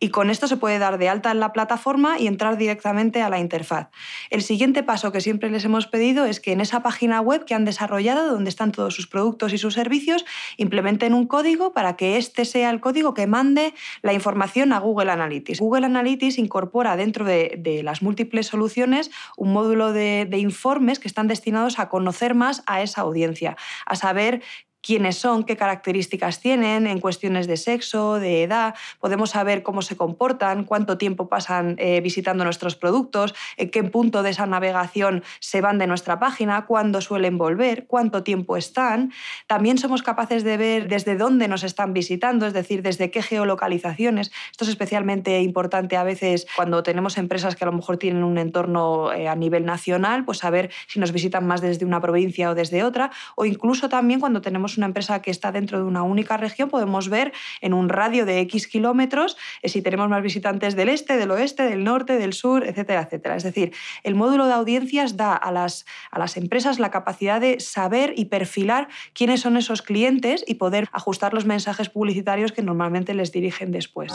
y 0.00 0.08
con 0.08 0.30
esto 0.30 0.48
se 0.48 0.56
puede 0.56 0.80
dar 0.80 0.98
de 0.98 1.08
alta 1.08 1.30
en 1.30 1.38
la 1.38 1.52
plataforma 1.52 2.18
y 2.18 2.26
directamente 2.56 3.22
a 3.22 3.28
la 3.28 3.38
interfaz. 3.38 3.88
El 4.30 4.42
siguiente 4.42 4.82
paso 4.82 5.12
que 5.12 5.20
siempre 5.20 5.50
les 5.50 5.64
hemos 5.64 5.86
pedido 5.86 6.24
es 6.24 6.40
que 6.40 6.52
en 6.52 6.60
esa 6.60 6.82
página 6.82 7.20
web 7.20 7.44
que 7.44 7.54
han 7.54 7.64
desarrollado, 7.64 8.32
donde 8.32 8.50
están 8.50 8.72
todos 8.72 8.94
sus 8.94 9.06
productos 9.06 9.52
y 9.52 9.58
sus 9.58 9.74
servicios, 9.74 10.24
implementen 10.56 11.14
un 11.14 11.26
código 11.26 11.72
para 11.72 11.96
que 11.96 12.16
este 12.16 12.44
sea 12.44 12.70
el 12.70 12.80
código 12.80 13.14
que 13.14 13.26
mande 13.26 13.74
la 14.02 14.12
información 14.12 14.72
a 14.72 14.78
Google 14.78 15.10
Analytics. 15.10 15.60
Google 15.60 15.86
Analytics 15.86 16.38
incorpora 16.38 16.96
dentro 16.96 17.24
de, 17.24 17.80
las 17.84 18.02
múltiples 18.02 18.46
soluciones 18.46 19.10
un 19.36 19.52
módulo 19.52 19.92
de, 19.92 20.26
de 20.28 20.38
informes 20.38 20.98
que 20.98 21.08
están 21.08 21.28
destinados 21.28 21.78
a 21.78 21.88
conocer 21.88 22.34
más 22.34 22.62
a 22.66 22.82
esa 22.82 23.02
audiencia, 23.02 23.56
a 23.86 23.96
saber 23.96 24.42
quiénes 24.82 25.16
son, 25.16 25.44
qué 25.44 25.56
características 25.56 26.40
tienen 26.40 26.86
en 26.86 27.00
cuestiones 27.00 27.46
de 27.46 27.56
sexo, 27.56 28.14
de 28.14 28.42
edad, 28.42 28.74
podemos 28.98 29.30
saber 29.30 29.62
cómo 29.62 29.82
se 29.82 29.96
comportan, 29.96 30.64
cuánto 30.64 30.98
tiempo 30.98 31.28
pasan 31.28 31.76
eh, 31.78 32.00
visitando 32.00 32.44
nuestros 32.44 32.76
productos, 32.76 33.34
en 33.56 33.70
qué 33.70 33.82
punto 33.84 34.22
de 34.22 34.30
esa 34.30 34.46
navegación 34.46 35.22
se 35.40 35.60
van 35.60 35.78
de 35.78 35.86
nuestra 35.86 36.18
página, 36.18 36.66
cuándo 36.66 37.00
suelen 37.00 37.38
volver, 37.38 37.86
cuánto 37.86 38.22
tiempo 38.22 38.56
están. 38.56 39.12
También 39.46 39.78
somos 39.78 40.02
capaces 40.02 40.44
de 40.44 40.56
ver 40.56 40.88
desde 40.88 41.16
dónde 41.16 41.48
nos 41.48 41.62
están 41.64 41.92
visitando, 41.92 42.46
es 42.46 42.52
decir, 42.52 42.82
desde 42.82 43.10
qué 43.10 43.22
geolocalizaciones. 43.22 44.30
Esto 44.50 44.64
es 44.64 44.70
especialmente 44.70 45.40
importante 45.40 45.96
a 45.96 46.04
veces 46.04 46.46
cuando 46.56 46.82
tenemos 46.82 47.18
empresas 47.18 47.56
que 47.56 47.64
a 47.64 47.66
lo 47.66 47.72
mejor 47.72 47.96
tienen 47.96 48.24
un 48.24 48.38
entorno 48.38 49.12
eh, 49.12 49.28
a 49.28 49.34
nivel 49.34 49.64
nacional, 49.64 50.24
pues 50.24 50.38
saber 50.38 50.70
si 50.86 51.00
nos 51.00 51.12
visitan 51.12 51.46
más 51.46 51.60
desde 51.60 51.84
una 51.84 52.00
provincia 52.00 52.50
o 52.50 52.54
desde 52.54 52.84
otra, 52.84 53.10
o 53.36 53.44
incluso 53.44 53.88
también 53.88 54.20
cuando 54.20 54.40
tenemos 54.40 54.69
una 54.76 54.86
empresa 54.86 55.22
que 55.22 55.30
está 55.30 55.52
dentro 55.52 55.78
de 55.78 55.84
una 55.84 56.02
única 56.02 56.36
región, 56.36 56.68
podemos 56.68 57.08
ver 57.08 57.32
en 57.60 57.74
un 57.74 57.88
radio 57.88 58.26
de 58.26 58.40
X 58.40 58.66
kilómetros 58.66 59.36
eh, 59.62 59.68
si 59.68 59.82
tenemos 59.82 60.08
más 60.08 60.22
visitantes 60.22 60.76
del 60.76 60.88
este, 60.88 61.16
del 61.16 61.30
oeste, 61.30 61.62
del 61.64 61.84
norte, 61.84 62.18
del 62.18 62.32
sur, 62.32 62.66
etcétera, 62.66 63.02
etcétera. 63.02 63.36
Es 63.36 63.42
decir, 63.42 63.72
el 64.02 64.14
módulo 64.14 64.46
de 64.46 64.52
audiencias 64.52 65.16
da 65.16 65.34
a 65.34 65.52
las, 65.52 65.86
a 66.10 66.18
las 66.18 66.36
empresas 66.36 66.78
la 66.78 66.90
capacidad 66.90 67.40
de 67.40 67.60
saber 67.60 68.14
y 68.16 68.26
perfilar 68.26 68.88
quiénes 69.12 69.40
son 69.40 69.56
esos 69.56 69.82
clientes 69.82 70.44
y 70.46 70.54
poder 70.54 70.88
ajustar 70.92 71.34
los 71.34 71.44
mensajes 71.44 71.88
publicitarios 71.88 72.52
que 72.52 72.62
normalmente 72.62 73.14
les 73.14 73.32
dirigen 73.32 73.72
después. 73.72 74.12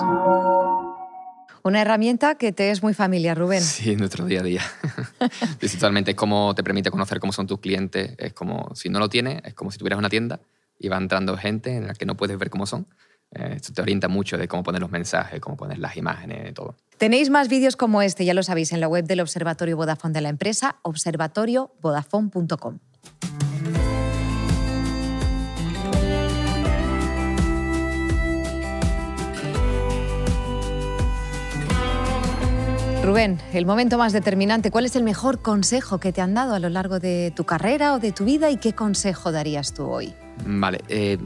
Una 1.65 1.82
herramienta 1.82 2.36
que 2.36 2.51
te 2.51 2.69
es 2.69 2.84
muy 2.84 2.93
familiar, 2.93 3.36
Rubén. 3.36 3.63
Sí, 3.63 3.93
en 3.93 3.97
nuestro 3.97 4.23
día 4.25 4.41
a 4.41 4.43
día. 4.43 4.62
sí, 5.60 5.78
totalmente. 5.78 6.12
Es 6.12 6.17
como 6.17 6.54
te 6.54 6.63
permite 6.63 6.91
conocer 6.91 7.19
cómo 7.19 7.34
son 7.34 7.47
tus 7.47 7.60
clientes. 7.60 8.13
Es 8.19 8.34
como, 8.34 8.69
si 8.75 8.88
no 8.89 8.99
lo 8.99 9.10
tienes, 9.10 9.41
es 9.43 9.56
como 9.56 9.71
si 9.71 9.80
tuvieras 9.80 9.97
una 9.97 10.08
tienda 10.08 10.39
y 10.78 10.89
va 10.89 10.97
entrando 10.97 11.36
gente 11.36 11.75
en 11.75 11.88
la 11.88 11.95
que 11.95 12.06
no 12.06 12.15
puedes 12.15 12.38
ver 12.38 12.51
cómo 12.51 12.67
son. 12.67 12.86
Eh, 13.32 13.54
esto 13.56 13.73
te 13.73 13.82
orienta 13.82 14.08
mucho 14.08 14.38
de 14.38 14.47
cómo 14.47 14.62
poner 14.62 14.80
los 14.80 14.91
mensajes, 14.91 15.39
cómo 15.39 15.58
poner 15.58 15.80
las 15.80 15.97
imágenes, 15.97 16.54
todo. 16.54 16.75
Tenéis 16.99 17.32
más 17.32 17.49
vídeos 17.49 17.75
como 17.75 18.04
este, 18.04 18.25
ya 18.25 18.36
lo 18.36 18.43
sabéis, 18.43 18.71
en 18.71 18.80
la 18.80 18.88
web 18.88 19.06
del 19.06 19.21
Observatorio 19.21 19.75
Vodafone 19.75 20.13
de 20.13 20.21
la 20.21 20.30
empresa, 20.30 20.75
observatoriovodafone.com. 20.84 22.78
Rubén, 33.06 33.38
el 33.54 33.68
momento 33.68 34.00
más 34.00 34.13
determinante, 34.13 34.72
¿cuál 34.72 34.86
es 34.86 34.96
el 34.96 35.04
mejor 35.04 35.39
consejo 35.39 36.00
que 36.00 36.12
te 36.12 36.22
han 36.22 36.34
dado 36.34 36.56
a 36.56 36.60
lo 36.60 36.70
largo 36.70 36.98
de 36.98 37.32
tu 37.36 37.44
carrera 37.44 37.94
o 37.94 38.00
de 38.00 38.12
tu 38.12 38.26
vida 38.26 38.50
y 38.50 38.58
qué 38.58 38.74
consejo 38.74 39.32
darías 39.32 39.76
tú 39.76 39.84
hoy? 39.84 40.15
Vale, 40.44 40.80
eh, 40.89 41.20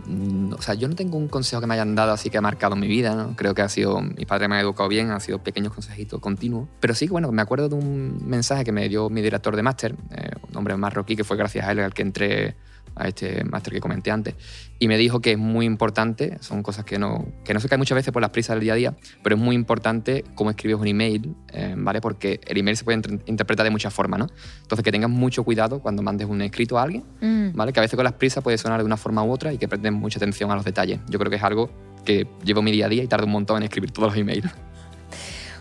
o 0.52 0.62
sea, 0.62 0.74
yo 0.74 0.90
no 0.90 0.96
tengo 0.96 1.18
un 1.18 1.30
consejo 1.30 1.62
que 1.62 1.68
me 1.68 1.76
hayan 1.76 1.96
dado 1.96 2.12
así 2.12 2.30
que 2.30 2.38
ha 2.38 2.42
marcado 2.42 2.76
mi 2.76 2.88
vida, 2.88 3.16
¿no? 3.16 3.34
Creo 3.38 3.56
que 3.56 3.62
ha 3.62 3.70
sido, 3.70 4.02
mi 4.02 4.26
padre 4.26 4.50
me 4.50 4.58
ha 4.58 4.60
educado 4.60 4.90
bien, 4.90 5.12
ha 5.12 5.22
sido 5.22 5.40
pequeños 5.40 5.74
consejitos 5.74 6.20
continuos. 6.20 6.68
Pero 6.82 6.94
sí, 6.94 7.08
bueno, 7.08 7.32
me 7.32 7.42
acuerdo 7.42 7.70
de 7.70 7.76
un 7.76 8.28
mensaje 8.28 8.66
que 8.66 8.74
me 8.74 8.90
dio 8.90 9.10
mi 9.10 9.22
director 9.22 9.56
de 9.56 9.64
máster, 9.64 9.96
eh, 10.12 10.32
un 10.50 10.58
hombre 10.58 10.76
marroquí, 10.76 11.16
que 11.16 11.24
fue 11.24 11.38
gracias 11.38 11.66
a 11.66 11.72
él 11.72 11.80
al 11.80 11.94
que 11.94 12.02
entré 12.02 12.56
a 13.00 13.08
este 13.08 13.44
máster 13.44 13.74
que 13.74 13.80
comenté 13.80 14.12
antes, 14.12 14.36
y 14.78 14.88
me 14.88 14.98
dijo 14.98 15.20
que 15.20 15.32
es 15.32 15.38
muy 15.38 15.66
importante, 15.66 16.38
son 16.42 16.64
cosas 16.64 16.86
que 16.86 17.00
no, 17.00 17.28
que 17.44 17.54
no 17.54 17.60
se 17.60 17.68
caen 17.68 17.80
muchas 17.80 17.96
veces 17.96 18.14
por 18.14 18.22
las 18.22 18.32
prisas 18.32 18.56
del 18.56 18.64
día 18.64 18.74
a 18.74 18.76
día, 18.76 18.96
pero 19.24 19.36
es 19.36 19.42
muy 19.42 19.56
importante 19.56 20.24
cómo 20.36 20.50
escribes 20.50 20.80
un 20.80 20.88
email, 20.88 21.36
eh, 21.52 21.76
¿vale? 21.78 22.02
Porque 22.02 22.40
el 22.48 22.58
email 22.58 22.78
se 22.78 22.84
puede 22.84 23.02
interpretar 23.26 23.64
de 23.64 23.72
muchas 23.72 23.94
formas, 23.94 24.20
¿no? 24.20 24.28
Entonces 24.62 24.84
que 24.84 24.92
tengas 24.92 25.10
mucho 25.10 25.44
cuidado 25.44 25.80
cuando 25.80 26.02
mandes 26.02 26.28
un 26.28 26.42
escrito 26.42 26.78
a 26.78 26.84
alguien, 26.84 27.04
mm. 27.22 27.56
¿vale? 27.56 27.74
Que 27.74 27.80
a 27.80 27.84
veces 27.84 27.96
con 27.96 28.04
las 28.04 28.14
prisas 28.14 28.44
puede 28.44 28.58
sonar 28.58 28.80
de 28.80 28.86
una 28.86 28.98
forma 28.98 29.24
u 29.24 29.32
otra 29.32 29.52
y 29.52 29.58
que 29.58 29.68
prestes 29.68 29.92
mucha 29.92 30.20
atención 30.20 30.52
a 30.52 30.56
los 30.56 30.66
detalles. 30.66 31.00
Yo 31.10 31.20
creo 31.20 31.30
que 31.30 31.38
es 31.38 31.44
algo 31.44 31.70
que 32.06 32.28
llevo 32.44 32.62
mi 32.62 32.72
día 32.72 32.86
a 32.86 32.90
día 32.90 33.04
y 33.04 33.08
tardo 33.08 33.26
un 33.26 33.32
montón 33.32 33.58
en 33.58 33.64
escribir 33.64 33.92
todos 33.92 34.10
los 34.10 34.18
emails. 34.18 34.50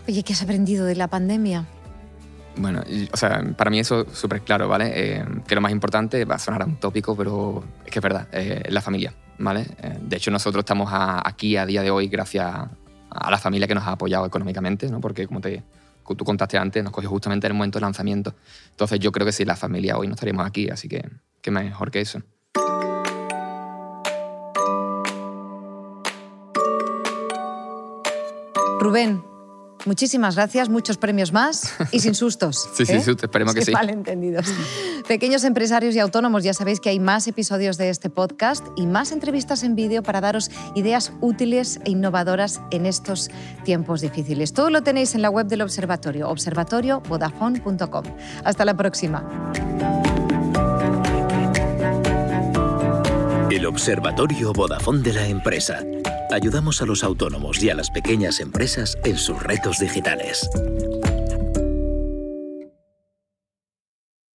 Oye, 0.07 0.23
¿qué 0.23 0.33
has 0.33 0.41
aprendido 0.41 0.85
de 0.85 0.95
la 0.95 1.07
pandemia? 1.07 1.67
Bueno, 2.59 2.83
o 3.13 3.17
sea, 3.17 3.41
para 3.55 3.69
mí 3.71 3.79
eso 3.79 4.01
es 4.01 4.17
súper 4.17 4.41
claro, 4.41 4.67
¿vale? 4.67 4.91
Eh, 4.93 5.25
que 5.47 5.55
lo 5.55 5.61
más 5.61 5.71
importante 5.71 6.25
va 6.25 6.35
a 6.35 6.39
sonar 6.39 6.61
a 6.61 6.65
un 6.65 6.75
tópico, 6.75 7.15
pero 7.15 7.63
es 7.85 7.91
que 7.91 7.99
es 7.99 8.03
verdad, 8.03 8.27
eh, 8.33 8.63
es 8.65 8.73
la 8.73 8.81
familia, 8.81 9.13
¿vale? 9.37 9.65
Eh, 9.81 9.97
de 10.01 10.17
hecho, 10.17 10.29
nosotros 10.29 10.63
estamos 10.63 10.89
aquí 10.91 11.55
a 11.55 11.65
día 11.65 11.81
de 11.83 11.89
hoy 11.89 12.09
gracias 12.09 12.53
a 13.09 13.31
la 13.31 13.37
familia 13.37 13.65
que 13.65 13.75
nos 13.75 13.85
ha 13.85 13.93
apoyado 13.93 14.25
económicamente, 14.25 14.89
¿no? 14.89 14.99
Porque 14.99 15.25
como 15.25 15.39
te, 15.39 15.63
tú 16.05 16.25
contaste 16.25 16.57
antes, 16.57 16.83
nos 16.83 16.91
cogió 16.91 17.09
justamente 17.09 17.47
en 17.47 17.51
el 17.51 17.57
momento 17.57 17.79
del 17.79 17.83
lanzamiento. 17.83 18.35
Entonces 18.71 18.99
yo 18.99 19.13
creo 19.13 19.25
que 19.25 19.31
sin 19.31 19.47
la 19.47 19.55
familia 19.55 19.97
hoy 19.97 20.07
no 20.07 20.15
estaríamos 20.15 20.45
aquí, 20.45 20.69
así 20.69 20.89
que 20.89 21.09
qué 21.41 21.51
mejor 21.51 21.91
que 21.91 22.01
eso. 22.01 22.21
Rubén, 28.81 29.23
Muchísimas 29.89 30.35
gracias, 30.35 30.69
muchos 30.69 30.97
premios 30.97 31.33
más 31.33 31.73
y 31.91 31.99
sin 32.01 32.13
sustos. 32.13 32.69
sí, 32.75 32.85
sin 32.85 32.97
¿eh? 32.97 33.03
sustos, 33.03 33.23
esperemos 33.23 33.55
que 33.55 33.65
sí. 33.65 33.73
entendidos. 33.87 34.45
Pequeños 35.07 35.43
empresarios 35.43 35.95
y 35.95 35.99
autónomos, 35.99 36.43
ya 36.43 36.53
sabéis 36.53 36.79
que 36.79 36.89
hay 36.89 36.99
más 36.99 37.27
episodios 37.27 37.79
de 37.79 37.89
este 37.89 38.11
podcast 38.11 38.63
y 38.75 38.85
más 38.85 39.11
entrevistas 39.11 39.63
en 39.63 39.73
vídeo 39.73 40.03
para 40.03 40.21
daros 40.21 40.51
ideas 40.75 41.11
útiles 41.21 41.79
e 41.85 41.89
innovadoras 41.89 42.61
en 42.69 42.85
estos 42.85 43.31
tiempos 43.63 44.01
difíciles. 44.01 44.53
Todo 44.53 44.69
lo 44.69 44.83
tenéis 44.83 45.15
en 45.15 45.23
la 45.23 45.31
web 45.31 45.47
del 45.47 45.63
observatorio, 45.63 46.29
observatoriovodafone.com. 46.29 48.03
Hasta 48.43 48.65
la 48.65 48.77
próxima. 48.77 49.27
El 53.49 53.65
Observatorio 53.65 54.53
Vodafone 54.53 55.01
de 55.01 55.13
la 55.13 55.25
empresa 55.25 55.83
ayudamos 56.31 56.81
a 56.81 56.85
los 56.85 57.03
autónomos 57.03 57.61
y 57.61 57.69
a 57.69 57.75
las 57.75 57.89
pequeñas 57.89 58.39
empresas 58.39 58.97
en 59.03 59.17
sus 59.17 59.41
retos 59.41 59.79
digitales. 59.79 60.49